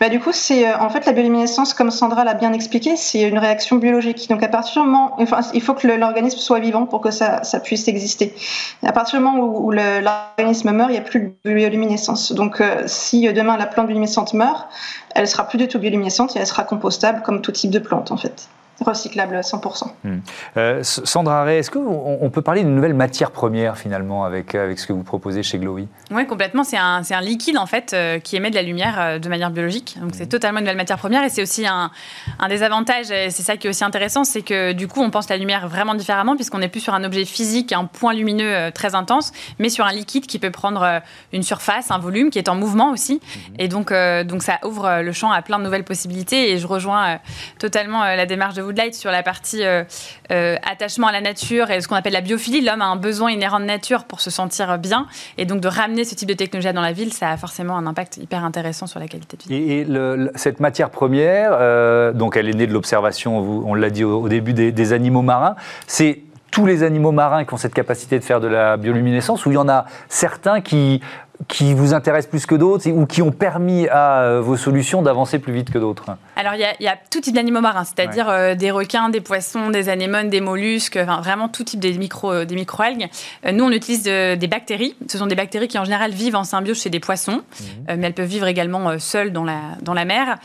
[0.00, 3.20] bah, du coup, c'est euh, en fait la bioluminescence, comme Sandra l'a bien expliqué, c'est
[3.28, 4.26] une réaction biologique.
[4.30, 7.42] Donc à partir du moment, enfin, il faut que l'organisme soit vivant pour que ça,
[7.62, 8.34] puisse exister.
[8.82, 12.32] À partir du moment où, l'organisme meurt, il n'y a plus de bioluminescence.
[12.32, 14.68] Donc euh, si demain la plante bioluminescente meurt,
[15.14, 18.10] elle sera plus du tout bioluminescente et elle sera compostable comme tout type de plante
[18.10, 18.48] en fait
[18.80, 19.90] recyclable à 100%.
[20.04, 20.18] Hmm.
[20.56, 24.86] Euh, Sandra Ray, est-ce qu'on peut parler d'une nouvelle matière première finalement avec, avec ce
[24.86, 26.64] que vous proposez chez Glowy Oui, complètement.
[26.64, 29.50] C'est un, un, liquide en fait euh, qui émet de la lumière euh, de manière
[29.50, 29.96] biologique.
[30.00, 30.28] Donc c'est hmm.
[30.28, 31.90] totalement une nouvelle matière première et c'est aussi un,
[32.38, 35.10] un, des avantages, et c'est ça qui est aussi intéressant, c'est que du coup on
[35.10, 38.54] pense la lumière vraiment différemment puisqu'on n'est plus sur un objet physique, un point lumineux
[38.54, 41.00] euh, très intense, mais sur un liquide qui peut prendre
[41.32, 43.16] une surface, un volume qui est en mouvement aussi.
[43.16, 43.54] Hmm.
[43.58, 43.92] Et donc,
[44.26, 47.18] donc ça ouvre le champ à plein de nouvelles possibilités et je rejoins
[47.58, 49.82] totalement la démarche de Woodlight sur la partie euh,
[50.30, 52.60] euh, attachement à la nature et ce qu'on appelle la biophilie.
[52.60, 55.06] L'homme a un besoin inhérent de nature pour se sentir bien.
[55.38, 57.86] Et donc de ramener ce type de technologie dans la ville, ça a forcément un
[57.86, 59.72] impact hyper intéressant sur la qualité de vie.
[59.72, 59.86] Et,
[60.34, 64.52] cette matière première, euh, donc elle est née de l'observation, on l'a dit au, début,
[64.52, 65.56] des, animaux marins.
[65.86, 69.50] C'est tous les animaux marins qui ont cette capacité de faire de la bioluminescence ou
[69.50, 71.00] il y en a certains qui
[71.46, 75.38] qui vous intéressent plus que d'autres ou qui ont permis à euh, vos solutions d'avancer
[75.38, 76.06] plus vite que d'autres?
[76.34, 79.88] Alors, il y, a tout type d'animaux marins, c'est-à-dire euh, des requins, des poissons, des
[79.88, 83.08] anémones, des mollusques, enfin, vraiment tout type des, micro, euh, des microalgues.
[83.52, 84.96] nous, on utilise des bactéries.
[85.08, 87.96] Ce sont des bactéries qui, en général, vivent en symbiose chez des poissons, mhm.
[87.98, 90.38] mais elles peuvent vivre également seules dans la, dans la mer.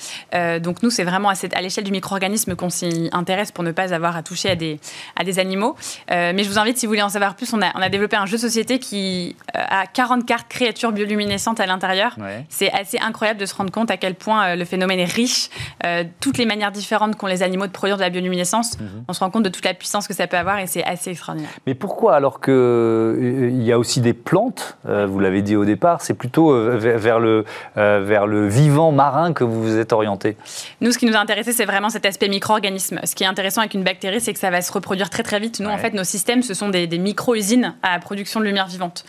[0.62, 3.94] donc, nous, c'est vraiment à, à l'échelle du micro-organisme qu'on s'y intéresse pour ne pas
[3.94, 4.80] avoir à toucher à des,
[5.16, 5.76] à des animaux.
[6.10, 8.16] mais je vous invite, si vous voulez en savoir plus, on a, on a développé
[8.16, 12.16] un jeu de société qui a 40 cartes créatures bioluminescentes à l'intérieur.
[12.50, 15.50] C'est assez incroyable de se rendre compte à quel point euh, le phénomène est riche.
[15.86, 19.06] Euh, toutes les manières différentes qu'ont les animaux de produire de la bioluminescence, mhm.
[19.08, 21.12] on se rend compte de toute la puissance que ça peut avoir et c'est assez
[21.12, 21.52] extraordinaire.
[21.68, 26.02] Mais pourquoi alors qu'il euh, y a aussi des plantes, vous l'avez dit au départ,
[26.02, 30.38] c'est plutôt vers, le, vers le vivant marin que vous vous êtes orienté?
[30.82, 33.00] Nous, ce qui nous a intéressé, c'est vraiment cet aspect micro-organisme.
[33.04, 35.40] Ce qui est intéressant avec une bactérie, c'est que ça va se reproduire très très
[35.40, 35.60] vite.
[35.60, 39.06] Nous, en fait, nos systèmes, ce sont des, des micro-usines à production de lumière vivante.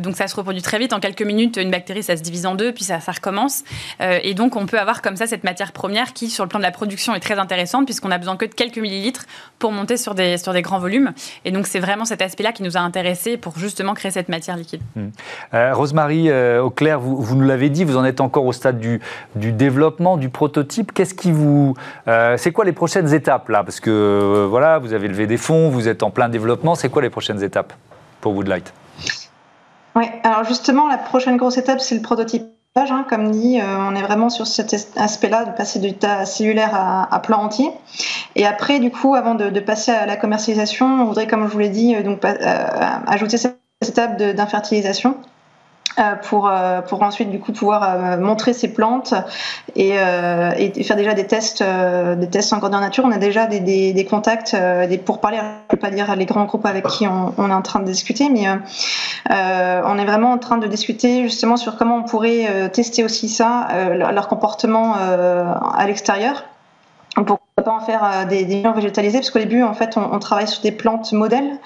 [0.00, 2.54] donc ça se reproduit très vite en quelques minutes, une bactérie, ça se divise en
[2.56, 3.62] deux, puis ça, recommence.
[4.00, 6.58] Euh, et donc, on peut avoir comme ça cette matière première qui, sur le plan
[6.58, 9.24] de la production, est très intéressante, puisqu'on a besoin que de quelques millilitres
[9.60, 11.12] pour monter sur des, sur des grands volumes.
[11.44, 14.56] Et donc, c'est vraiment cet aspect-là qui nous a intéressés pour justement créer cette matière
[14.56, 14.80] liquide.
[14.96, 15.06] Mmh.
[15.54, 18.80] Euh, Rosemary euh, Auclair, vous, vous, nous l'avez dit, vous en êtes encore au stade
[18.80, 19.00] du,
[19.36, 20.92] du développement, du prototype.
[20.92, 21.74] Qu'est-ce qui vous.
[22.36, 23.62] c'est quoi les prochaines étapes là?
[23.62, 26.74] Parce que voilà, vous avez levé des fonds, vous êtes en plein développement.
[26.74, 27.72] C'est quoi les prochaines étapes
[28.20, 28.72] pour Woodlight?
[29.96, 32.52] Oui, alors justement, la prochaine grosse étape, c'est le prototypage.
[32.76, 36.74] Hein, comme dit, euh, on est vraiment sur cet aspect-là de passer du tas cellulaire
[36.74, 37.70] à, plan entier.
[38.34, 41.58] Et après, du coup, avant de, passer à la commercialisation, on voudrait, comme je vous
[41.58, 42.36] l'ai dit, euh, donc, euh,
[43.06, 45.16] ajouter cette étape d'infertilisation
[46.22, 49.14] pour, euh, pour ensuite du coup pouvoir euh, montrer ces plantes
[49.74, 53.04] et, et, faire déjà des tests des tests en grandeur nature.
[53.06, 56.26] On a déjà des, des, des contacts des pourparlers je ne peux pas dire les
[56.26, 58.46] grands groupes avec qui on, on est en train de discuter mais
[59.30, 63.68] on est vraiment en train de discuter justement sur comment on pourrait tester aussi ça
[63.94, 66.44] leur comportement à l'extérieur
[67.26, 70.46] pour pas en faire euh, des, des végétalisés parce qu'au début en fait on, travaille
[70.46, 71.58] sur des plantes modèles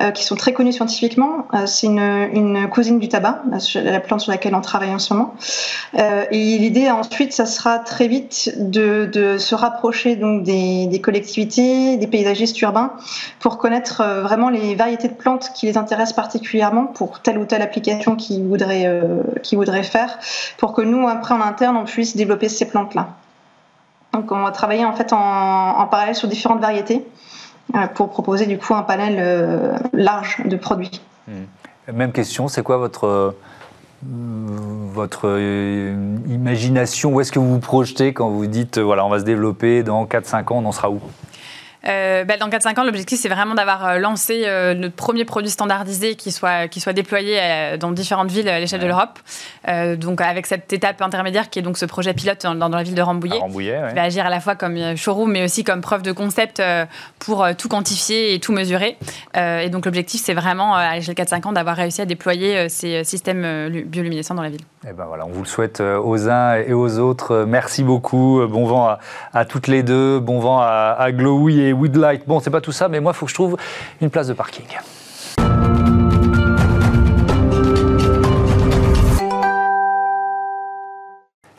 [0.00, 1.46] euh, qui sont très connues scientifiquement.
[1.52, 3.42] Euh, c'est une, cousine du tabac
[3.74, 5.34] la plante sur laquelle on travaille en ce moment.
[5.94, 12.06] Et l'idée ensuite ça sera très vite de, se rapprocher donc des, des, collectivités des
[12.06, 12.92] paysagistes urbains
[13.38, 17.62] pour connaître vraiment les variétés de plantes qui les intéressent particulièrement pour telle ou telle
[17.62, 18.90] application qu'ils voudraient,
[19.42, 20.18] qu'ils voudraient faire
[20.56, 23.08] pour que nous après en interne on puisse développer ces plantes là
[24.16, 27.06] donc on va travailler en fait en, parallèle sur différentes variétés
[27.74, 31.02] euh, pour proposer du coup un panel euh, large de produits.
[31.28, 31.92] Hmm.
[31.92, 33.36] Même question, c'est quoi votre euh,
[34.02, 35.38] votre
[36.28, 37.12] imagination?
[37.12, 40.04] Où est-ce que vous vous projetez quand vous dites voilà on va se développer dans
[40.06, 41.00] 4-5 ans, on en sera où?
[41.86, 46.32] Euh, bah, Dans 4-5 ans, l'objectif, c'est vraiment d'avoir lancé notre premier produit standardisé qui
[46.32, 49.18] soit, qui soit déployé dans différentes villes à l'échelle de l'Europe.
[49.96, 52.94] donc, avec cette étape intermédiaire qui est donc ce projet pilote dans, dans la ville
[52.94, 53.38] de Rambouillet.
[53.38, 56.62] Rambouillet Qui va agir à la fois comme showroom, mais aussi comme preuve de concept
[57.18, 58.96] pour tout quantifier et tout mesurer.
[59.34, 63.68] et donc, l'objectif, c'est vraiment, à l'échelle 4-5 ans, d'avoir réussi à déployer ces systèmes
[63.86, 64.62] bioluminescents dans la ville.
[64.84, 67.44] Et eh ben voilà, on vous le souhaite aux uns et aux autres.
[67.48, 68.40] Merci beaucoup.
[68.46, 68.96] Bon vent
[69.32, 70.20] à, toutes les deux.
[70.20, 72.22] Bon vent à, à et Woodlight.
[72.26, 73.56] Bon, c'est pas tout ça, mais moi, il faut que je trouve
[74.00, 74.66] une place de parking.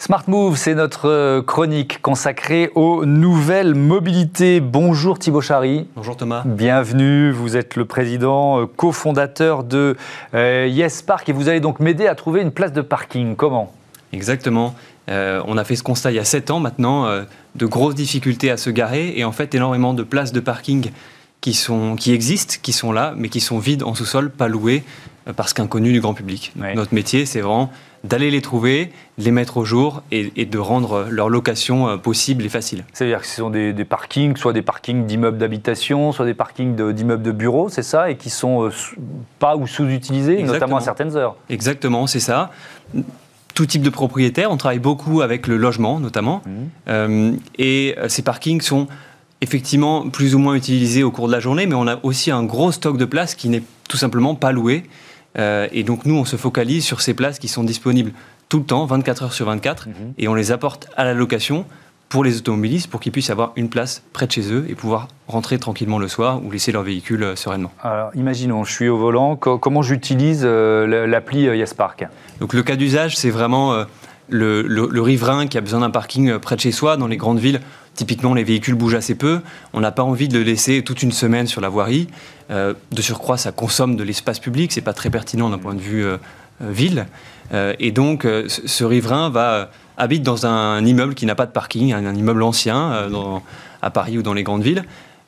[0.08, 4.62] Smart Move, c'est notre euh, chronique consacrée aux nouvelles mobilités.
[4.62, 5.86] Bonjour Thibaut Chary.
[5.98, 6.44] Bonjour Thomas.
[6.46, 9.98] Bienvenue, vous êtes le président euh, cofondateur de
[10.34, 13.36] euh, Yes Park et vous allez donc m'aider à trouver une place de parking.
[13.36, 13.74] Comment?
[14.14, 14.76] Exactement.
[15.08, 17.08] On a fait ce constat il y a 7 ans maintenant,
[17.56, 20.92] de grosses difficultés à se garer et en fait énormément de places de parking
[21.42, 24.84] qui, sont, qui existent, qui sont là, mais qui sont vides en sous-sol, pas louées,
[25.36, 26.54] parce qu'inconnues du grand public.
[26.76, 27.72] Notre métier, c'est vraiment
[28.04, 32.46] d'aller les trouver, de les mettre au jour et, de rendre leur location euh, possible
[32.46, 32.86] et facile.
[32.94, 37.24] C'est-à-dire que ce sont des, parkings, soit des parkings d'immeubles d'habitation, soit des parkings d'immeubles
[37.24, 38.72] de, bureaux, c'est ça, et qui sont euh,
[39.40, 41.36] pas ou sous-utilisés, notamment à certaines heures.
[41.50, 42.52] Exactement, c'est ça.
[43.58, 46.52] Tout type de propriétaires, on travaille beaucoup avec le logement notamment, mmh.
[46.90, 48.88] euh, et ces parkings sont
[49.42, 52.44] effectivement plus ou moins utilisés au cours de la journée, mais on a aussi un
[52.44, 54.84] gros stock de places qui n'est tout simplement pas loué.
[55.38, 58.12] Euh, et donc nous, on se focalise sur ces places qui sont disponibles
[58.50, 59.94] tout le temps, 24 heures sur 24, mhm.
[60.18, 61.66] et on les apporte à la location
[62.10, 65.08] pour les automobilistes pour qu'ils puissent avoir une place près de chez eux et pouvoir
[65.28, 67.72] rentrer tranquillement le soir ou laisser leur véhicule euh, sereinement.
[67.82, 72.08] Alors imaginons, je suis au volant, comment j'utilise euh, l'appli YesPark
[72.40, 73.86] Donc le cas d'usage, c'est vraiment
[74.30, 77.62] le, riverain qui a besoin d'un parking près de chez soi dans les grandes villes.
[77.98, 79.42] Typiquement, les véhicules bougent assez peu.
[79.74, 82.08] On n'a pas envie de le laisser toute une semaine sur la voirie.
[82.52, 84.72] Euh, de surcroît, ça consomme de l'espace public.
[84.72, 86.18] C'est pas très pertinent d'un point de vue euh,
[86.62, 87.08] euh, ville.
[87.80, 92.16] et donc, ce riverain va habite dans un immeuble qui n'a pas de parking, un,
[92.16, 93.10] immeuble ancien
[93.82, 94.84] à Paris ou dans les grandes villes.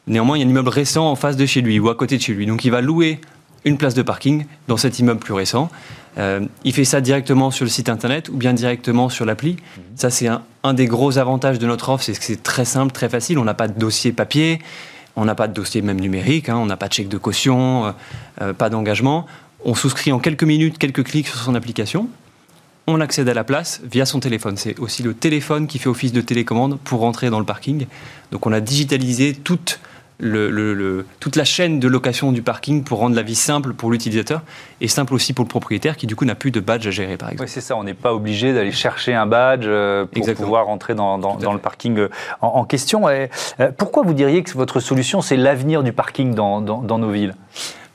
[0.07, 2.17] Néanmoins, il y a un immeuble récent en face de chez lui ou à côté
[2.17, 2.45] de chez lui.
[2.45, 3.19] Donc, il va louer
[3.65, 5.69] une place de parking dans cet immeuble plus récent.
[6.17, 9.57] Euh, il fait ça directement sur le site internet ou bien directement sur l'appli.
[9.95, 13.09] Ça, c'est un, des gros avantages de notre offre, c'est que c'est très simple, très
[13.09, 13.37] facile.
[13.37, 14.59] On n'a pas de dossier papier,
[15.15, 16.57] on n'a pas de dossier même numérique, hein.
[16.57, 17.91] on n'a pas de chèque de caution, euh,
[18.41, 19.25] euh, pas d'engagement.
[19.63, 22.09] On souscrit en quelques minutes, quelques clics sur son application.
[22.91, 24.57] On accède à la place via son téléphone.
[24.57, 27.85] C'est aussi le téléphone qui fait office de télécommande pour rentrer dans le parking.
[28.31, 29.79] Donc on a digitalisé toute
[30.17, 34.41] le, toute la chaîne de location du parking pour rendre la vie simple pour l'utilisateur
[34.81, 37.15] et simple aussi pour le propriétaire qui du coup n'a plus de badge à gérer
[37.15, 37.43] par exemple.
[37.43, 40.95] Oui c'est ça, on n'est pas obligé d'aller chercher un badge euh, pour pouvoir rentrer
[40.95, 42.09] dans, le parking euh,
[42.41, 43.07] en, question.
[43.07, 43.27] Euh,
[43.77, 47.35] pourquoi vous diriez que votre solution c'est l'avenir du parking dans, nos villes?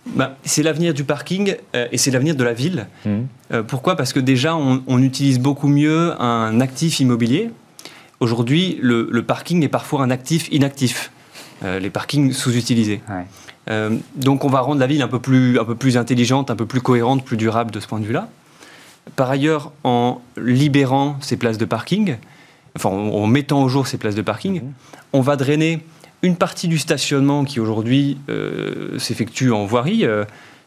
[0.07, 2.87] Bah, c'est l'avenir du parking et c'est l'avenir de la ville.
[3.07, 3.63] Mmh.
[3.67, 3.97] pourquoi?
[3.97, 7.51] Parce que déjà, on, utilise beaucoup mieux un actif immobilier.
[8.21, 11.11] Aujourd'hui, le, parking est parfois un actif inactif.
[11.63, 13.01] Euh, les parkings sous-utilisés.
[13.71, 16.57] Euh, donc on va rendre la ville un peu, plus, un peu plus intelligente, un
[16.57, 18.29] peu plus cohérente, plus durable de ce point de vue-là.
[19.17, 22.17] Par ailleurs, en libérant ces places de parking,
[22.77, 24.73] enfin en, mettant au jour ces places de parking, mhm.
[25.13, 25.81] on va drainer
[26.25, 30.07] une partie du stationnement qui aujourd'hui euh, s'effectue en voirie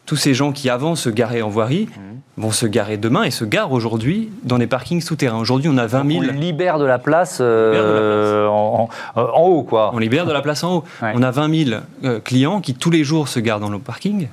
[0.08, 2.40] tous ces gens qui avant se garaient en voirie mmh.
[2.40, 5.38] vont se garer demain et se garent aujourd'hui dans les parkings souterrains.
[5.38, 6.24] Aujourd'hui, on a 20 000.
[6.26, 9.90] On libère de la place, euh, En, haut, quoi.
[9.92, 10.84] On libère de la place en haut.
[11.02, 14.28] On a 20 000 euh, clients qui tous les jours se garent dans nos parkings.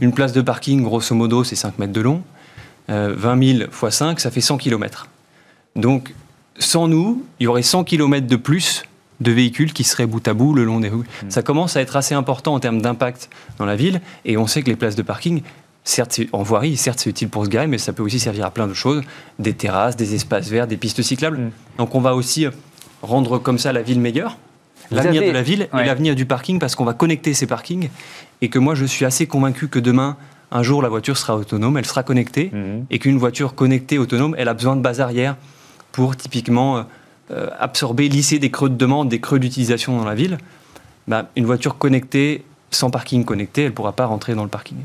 [0.00, 2.22] Une place de parking, grosso modo, c'est 5 mètres de long.
[2.88, 5.08] 20 000 x 5, ça fait 100 km.
[5.74, 6.14] Donc,
[6.56, 8.84] sans nous, il y aurait 100 km de plus
[9.20, 10.98] de véhicules qui seraient bout à bout le long des rues.
[10.98, 11.30] Mm.
[11.30, 14.62] Ça commence à être assez important en termes d'impact dans la ville, et on sait
[14.62, 15.42] que les places de parking,
[15.84, 18.50] certes en voirie, certes c'est utile pour se garer, mais ça peut aussi servir à
[18.50, 19.02] plein de choses,
[19.38, 21.38] des terrasses, des espaces verts, des pistes cyclables.
[21.38, 21.50] Mm.
[21.78, 22.46] Donc on va aussi
[23.02, 24.38] rendre comme ça la ville meilleure,
[24.90, 27.88] l'avenir de la ville et l'avenir du parking, parce qu'on va connecter ces parkings,
[28.42, 30.16] et que moi je suis assez convaincu que demain,
[30.52, 32.86] un jour la voiture sera autonome, elle sera connectée, mm.
[32.90, 35.36] et qu'une voiture connectée autonome, elle a besoin de base arrière
[35.92, 36.84] pour typiquement
[37.30, 40.38] euh, absorber, lisser des creux de demande, des creux d'utilisation dans la ville,
[41.08, 44.76] bah, une voiture connectée, sans parking connecté, elle ne pourra pas rentrer dans le parking.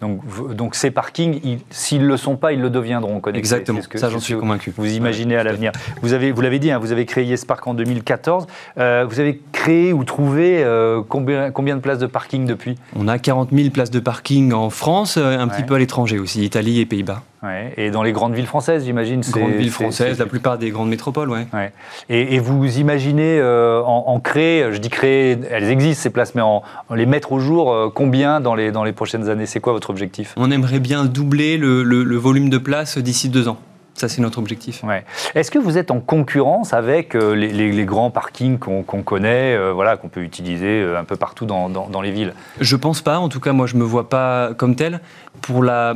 [0.00, 0.20] Donc,
[0.54, 3.38] donc ces parkings, s'ils ne le sont pas, ils le deviendront connectés.
[3.38, 4.72] Exactement, que, ça j'en suis convaincu.
[4.76, 5.72] Vous imaginez à l'avenir.
[6.02, 8.46] Vous, avez, vous l'avez dit, hein, vous avez créé YesPark en 2014.
[8.78, 12.76] Euh, vous avez créé ou trouvé euh, combien, combien de places de parking depuis?
[12.94, 16.44] On a 40 000 places de parking en France, un petit peu à l'étranger aussi,
[16.44, 17.22] Italie et Pays-Bas.
[17.42, 17.72] Ouais.
[17.76, 21.30] Et dans les grandes villes françaises, j'imagine Grandes villes françaises, la plupart des grandes métropoles,
[21.30, 21.46] ouais.
[21.52, 21.72] ouais.
[22.08, 26.42] Et, et, vous imaginez en, en, créer, je dis créer, elles existent ces places, mais
[26.42, 29.46] en, en les mettre au jour, combien dans les, dans les prochaines années?
[29.46, 30.34] C'est quoi votre objectif?
[30.36, 33.58] On aimerait bien doubler le, le, le volume de places d'ici deux ans.
[33.98, 34.84] Ça, c'est notre objectif.
[34.84, 35.04] Ouais.
[35.34, 39.02] Est-ce que vous êtes en concurrence avec euh, les, les, les, grands parkings qu'on qu
[39.02, 42.32] connaît, euh, voilà, qu'on peut utiliser euh, un peu partout dans, dans, dans, les villes?
[42.60, 43.18] Je pense pas.
[43.18, 45.00] En tout cas, moi, je me vois pas comme tel.
[45.42, 45.94] Pour la,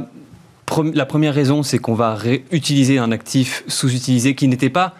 [0.95, 4.95] la première raison, c'est qu'on va réutiliser un actif sous-utilisé qui n'était pas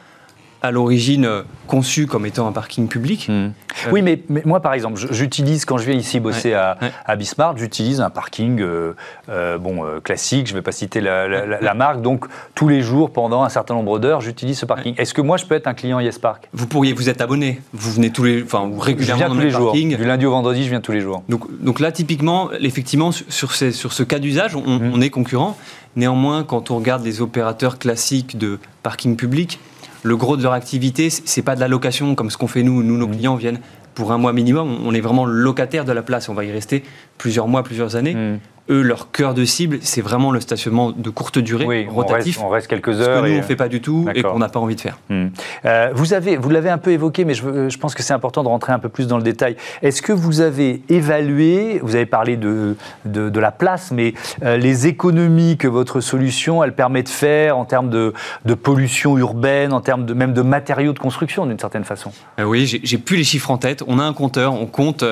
[0.63, 1.29] à l'origine
[1.67, 3.29] conçu comme étant un parking public.
[3.29, 3.33] Mmh.
[3.33, 6.79] Euh, oui, mais, mais, moi, par exemple, j'utilise, quand je viens ici bosser ouais, à,
[6.81, 6.93] ouais.
[7.05, 8.93] à, Bismarck, j'utilise un parking euh,
[9.29, 12.69] euh, bon, classique, je ne vais pas citer la, la, la, la, marque, donc tous
[12.69, 14.95] les jours, pendant un certain nombre d'heures, j'utilise ce parking.
[14.99, 17.93] Est-ce que moi, je peux être un client YesPark Vous pourriez, vous êtes abonné, vous
[17.93, 19.97] venez tous les, enfin, régulièrement je viens tous les jours, parking.
[19.97, 21.23] du lundi au vendredi, je viens tous les jours.
[21.29, 24.93] Donc, donc là, typiquement, effectivement, sur, ces, sur ce cas d'usage, on, mmh.
[24.95, 25.57] on est concurrent.
[25.97, 29.59] Néanmoins, quand on regarde les opérateurs classiques de parking public,
[30.03, 32.83] le gros de leur activité, c'est pas de la location comme ce qu'on fait nous.
[32.83, 33.61] Nous, nos clients viennent
[33.95, 34.79] pour un mois minimum.
[34.85, 36.29] On est vraiment locataire de la place.
[36.29, 36.83] On va y rester
[37.19, 38.15] plusieurs mois, plusieurs années.
[38.15, 38.41] Mmh.
[38.71, 42.39] Eux, leur cœur de cible, c'est vraiment le stationnement de courte durée, oui, rotatif.
[42.39, 43.19] On reste, on reste quelques heures.
[43.19, 44.81] Ce que nous, on ne fait pas du tout et qu'on n'a pas envie de
[44.81, 44.99] faire.
[45.09, 45.27] Mmh.
[45.65, 48.43] Euh, vous avez, vous l'avez un peu évoqué, mais je, je pense que c'est important
[48.43, 49.57] de rentrer un peu plus dans le détail.
[49.83, 54.57] Est-ce que vous avez évalué, vous avez parlé de, de, de la place, mais euh,
[54.57, 58.13] les économies que votre solution, elle permet de faire en termes de,
[58.45, 62.13] de pollution urbaine, en termes de, même de matériaux de construction, d'une certaine façon?
[62.39, 63.83] Euh, Oui, j'ai plus les chiffres en tête.
[63.87, 65.05] On a un compteur, on compte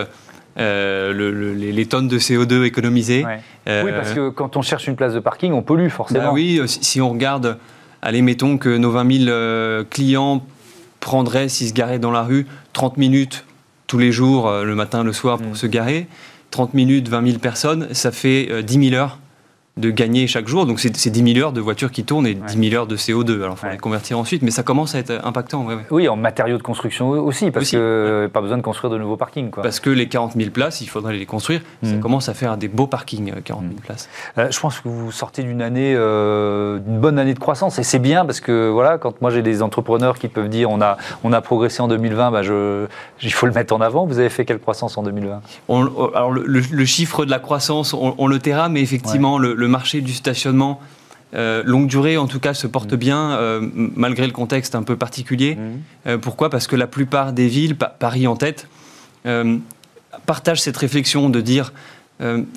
[0.58, 3.24] euh, le, le, les, tonnes de CO2 économisées.
[3.24, 3.40] Ouais.
[3.68, 6.24] Euh, oui, parce que quand on cherche une place de parking, on pollue forcément.
[6.24, 7.58] Bah oui, si, si, on regarde,
[8.02, 10.44] allez, mettons que nos 20 000 euh, clients
[10.98, 13.44] prendraient, s'ils se garaient dans la rue, 30 minutes
[13.86, 15.56] tous les jours, euh, le matin, le soir, pour mmh.
[15.56, 16.06] se garer.
[16.50, 19.18] 30 minutes, 20 000 personnes, ça fait 10 000 heures
[19.76, 20.66] de gagner chaque jour.
[20.66, 22.46] Donc c'est 10 000 heures de voitures qui tournent et ouais.
[22.46, 23.42] 10 000 heures de CO2.
[23.42, 23.72] Alors il faut ouais.
[23.72, 25.64] les convertir ensuite, mais ça commence à être impactant.
[25.64, 28.98] Ouais, oui, en matériaux de construction aussi, parce aussi, que pas besoin de construire de
[28.98, 29.50] nouveaux parkings.
[29.50, 29.62] Quoi.
[29.62, 31.60] Parce que les 40 000 places, il faudrait les construire.
[31.82, 31.88] Mmh.
[31.88, 33.76] Ça commence à faire des beaux parkings, 40 000 mmh.
[33.80, 34.08] places.
[34.38, 37.82] Euh, je pense que vous sortez d'une année, euh, d'une bonne année de croissance, et
[37.82, 40.96] c'est bien parce que voilà, quand moi j'ai des entrepreneurs qui peuvent dire on a,
[41.24, 42.86] on a progressé en 2020, bah je,
[43.22, 44.06] il faut le mettre en avant.
[44.06, 47.38] Vous avez fait quelle croissance en 2020 on, Alors le, le, le, chiffre de la
[47.38, 50.80] croissance, on, on le taira, mais effectivement le, le marché du stationnement
[51.34, 52.96] euh, longue durée, en tout cas, se porte mmh.
[52.96, 55.54] bien, euh, malgré le contexte un peu particulier.
[55.54, 55.60] Mmh.
[56.08, 56.50] Euh, pourquoi?
[56.50, 58.66] Parce que la plupart des villes, Paris en tête,
[60.26, 61.74] partagent cette réflexion de dire,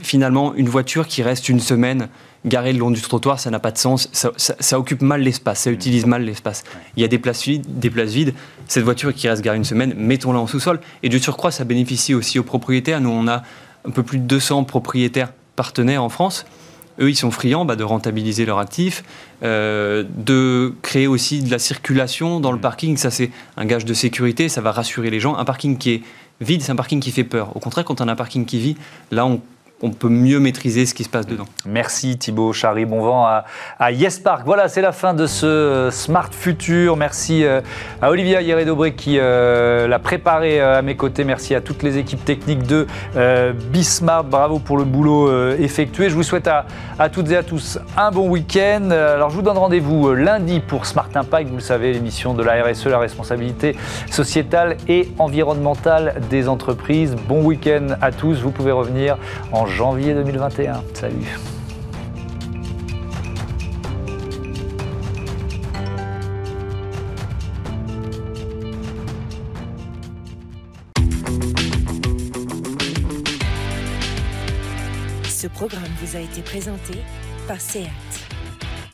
[0.01, 2.07] finalement, une voiture qui reste une semaine
[2.45, 5.21] garée le long du trottoir, ça n'a pas de sens, ça, ça, ça occupe mal
[5.21, 6.63] l'espace, ça utilise mal l'espace.
[6.95, 8.33] Il y a des places, vides, des places vides,
[8.67, 10.79] cette voiture qui reste garée une semaine, mettons-la en sous-sol.
[11.03, 13.01] Et de surcroît, ça bénéficie aussi aux propriétaires.
[13.01, 13.43] Nous, on a
[13.85, 16.45] un peu plus de 200 propriétaires partenaires en France
[16.99, 19.03] eux, ils sont friands bah, de rentabiliser leur actif,
[19.43, 22.97] euh, de créer aussi de la circulation dans le parking.
[22.97, 25.35] Ça, c'est un gage de sécurité, ça va rassurer les gens.
[25.35, 26.01] Un parking qui est
[26.41, 27.55] vide, c'est un parking qui fait peur.
[27.55, 28.75] Au contraire, quand on a un parking qui vit,
[29.11, 29.41] là, on
[29.83, 31.43] on peut mieux maîtriser ce qui se passe dedans.
[31.67, 33.43] Merci Thibaut Chary, bon vent à,
[33.79, 34.43] à Yes Park.
[34.45, 36.95] Voilà, c'est la fin de ce euh, Smart Future.
[36.95, 37.59] Merci euh,
[38.01, 41.25] à Olivia Hieré-Dobré qui euh, l'a préparé à mes côtés.
[41.25, 44.23] Merci à toutes les équipes techniques de euh, Bismart.
[44.23, 46.09] Bravo pour le boulot effectué.
[46.09, 46.65] Je vous souhaite à,
[46.97, 48.89] à, toutes et à tous un bon week-end.
[48.89, 51.49] Alors, je vous donne rendez-vous lundi pour Smart Impact.
[51.49, 53.75] Vous le savez, l'émission de la RSE, la responsabilité
[54.09, 57.17] sociétale et environnementale des entreprises.
[57.27, 58.41] Bon week-end à tous.
[58.41, 59.17] Vous pouvez revenir
[59.51, 60.83] en janvier 2021.
[60.93, 61.15] Salut
[75.27, 76.93] Ce programme vous a été présenté
[77.47, 78.32] par SEAT.